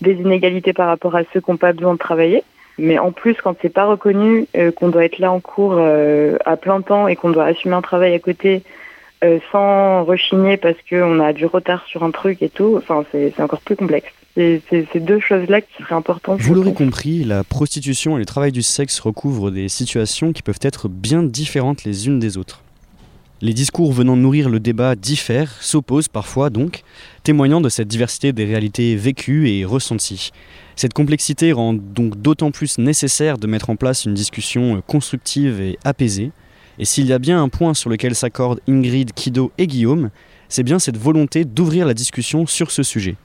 des 0.00 0.14
inégalités 0.14 0.72
par 0.72 0.88
rapport 0.88 1.14
à 1.14 1.22
ceux 1.32 1.40
qui 1.40 1.50
n'ont 1.52 1.56
pas 1.56 1.72
besoin 1.72 1.94
de 1.94 1.98
travailler. 1.98 2.42
Mais 2.78 2.98
en 2.98 3.12
plus, 3.12 3.34
quand 3.34 3.54
c'est 3.62 3.72
pas 3.72 3.84
reconnu, 3.84 4.46
qu'on 4.74 4.88
doit 4.88 5.04
être 5.04 5.18
là 5.18 5.30
en 5.30 5.38
cours 5.38 5.78
à 5.78 6.56
plein 6.56 6.80
temps 6.80 7.06
et 7.06 7.14
qu'on 7.14 7.30
doit 7.30 7.44
assumer 7.44 7.74
un 7.74 7.82
travail 7.82 8.12
à 8.12 8.18
côté 8.18 8.62
euh, 9.22 9.38
sans 9.52 10.04
rechigner 10.04 10.56
parce 10.56 10.76
qu'on 10.88 11.20
a 11.20 11.32
du 11.32 11.46
retard 11.46 11.84
sur 11.86 12.02
un 12.02 12.10
truc 12.10 12.42
et 12.42 12.48
tout, 12.48 12.74
enfin, 12.78 13.04
c'est 13.12 13.38
encore 13.40 13.60
plus 13.60 13.76
complexe. 13.76 14.10
C'est 14.34 14.62
ces 14.70 15.00
deux 15.00 15.20
choses-là 15.20 15.60
qui 15.60 15.82
seraient 15.82 15.94
importantes. 15.94 16.40
Vous 16.40 16.54
l'aurez 16.54 16.72
compris, 16.72 17.24
la 17.24 17.44
prostitution 17.44 18.16
et 18.16 18.20
le 18.20 18.26
travail 18.26 18.52
du 18.52 18.62
sexe 18.62 19.00
recouvrent 19.00 19.50
des 19.50 19.68
situations 19.68 20.32
qui 20.32 20.42
peuvent 20.42 20.60
être 20.62 20.88
bien 20.88 21.22
différentes 21.22 21.84
les 21.84 22.06
unes 22.06 22.18
des 22.20 22.38
autres. 22.38 22.62
Les 23.42 23.54
discours 23.54 23.92
venant 23.92 24.16
nourrir 24.16 24.50
le 24.50 24.60
débat 24.60 24.94
diffèrent, 24.94 25.62
s'opposent 25.62 26.08
parfois 26.08 26.50
donc, 26.50 26.82
témoignant 27.22 27.60
de 27.60 27.70
cette 27.70 27.88
diversité 27.88 28.32
des 28.32 28.44
réalités 28.44 28.96
vécues 28.96 29.50
et 29.50 29.64
ressenties. 29.64 30.30
Cette 30.76 30.92
complexité 30.92 31.52
rend 31.52 31.72
donc 31.74 32.20
d'autant 32.20 32.50
plus 32.50 32.78
nécessaire 32.78 33.38
de 33.38 33.46
mettre 33.46 33.70
en 33.70 33.76
place 33.76 34.04
une 34.04 34.14
discussion 34.14 34.82
constructive 34.86 35.60
et 35.60 35.78
apaisée. 35.84 36.32
Et 36.80 36.86
s'il 36.86 37.04
y 37.06 37.12
a 37.12 37.18
bien 37.18 37.40
un 37.40 37.50
point 37.50 37.74
sur 37.74 37.90
lequel 37.90 38.14
s'accordent 38.14 38.60
Ingrid, 38.66 39.12
Kido 39.12 39.52
et 39.58 39.66
Guillaume, 39.66 40.08
c'est 40.48 40.62
bien 40.62 40.78
cette 40.78 40.96
volonté 40.96 41.44
d'ouvrir 41.44 41.84
la 41.84 41.92
discussion 41.92 42.46
sur 42.46 42.70
ce 42.70 42.82
sujet. 42.82 43.16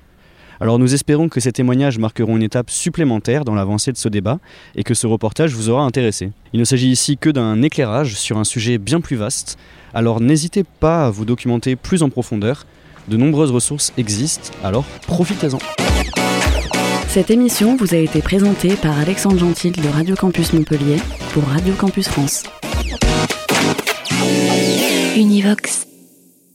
Alors 0.59 0.77
nous 0.77 0.93
espérons 0.93 1.29
que 1.29 1.39
ces 1.39 1.53
témoignages 1.53 1.97
marqueront 1.97 2.35
une 2.35 2.43
étape 2.43 2.69
supplémentaire 2.69 3.45
dans 3.45 3.55
l'avancée 3.55 3.93
de 3.93 3.97
ce 3.97 4.09
débat 4.09 4.39
et 4.75 4.83
que 4.83 4.93
ce 4.93 5.07
reportage 5.07 5.53
vous 5.53 5.69
aura 5.69 5.83
intéressé. 5.83 6.31
Il 6.51 6.59
ne 6.59 6.65
s'agit 6.65 6.89
ici 6.89 7.17
que 7.17 7.29
d'un 7.29 7.61
éclairage 7.61 8.15
sur 8.15 8.37
un 8.37 8.43
sujet 8.43 8.77
bien 8.77 8.99
plus 8.99 9.15
vaste, 9.15 9.57
alors 9.93 10.19
n'hésitez 10.19 10.65
pas 10.65 11.05
à 11.05 11.09
vous 11.09 11.23
documenter 11.23 11.77
plus 11.77 12.03
en 12.03 12.09
profondeur. 12.09 12.65
De 13.07 13.15
nombreuses 13.15 13.51
ressources 13.51 13.93
existent, 13.97 14.51
alors 14.65 14.83
profitez-en. 15.07 15.59
Cette 17.07 17.31
émission 17.31 17.77
vous 17.77 17.93
a 17.93 17.97
été 17.97 18.21
présentée 18.21 18.75
par 18.75 18.99
Alexandre 18.99 19.37
Gentil 19.37 19.71
de 19.71 19.87
Radio 19.87 20.15
Campus 20.15 20.51
Montpellier 20.51 20.97
pour 21.33 21.43
Radio 21.45 21.73
Campus 21.75 22.09
France. 22.09 22.43
Univox. 25.15 25.85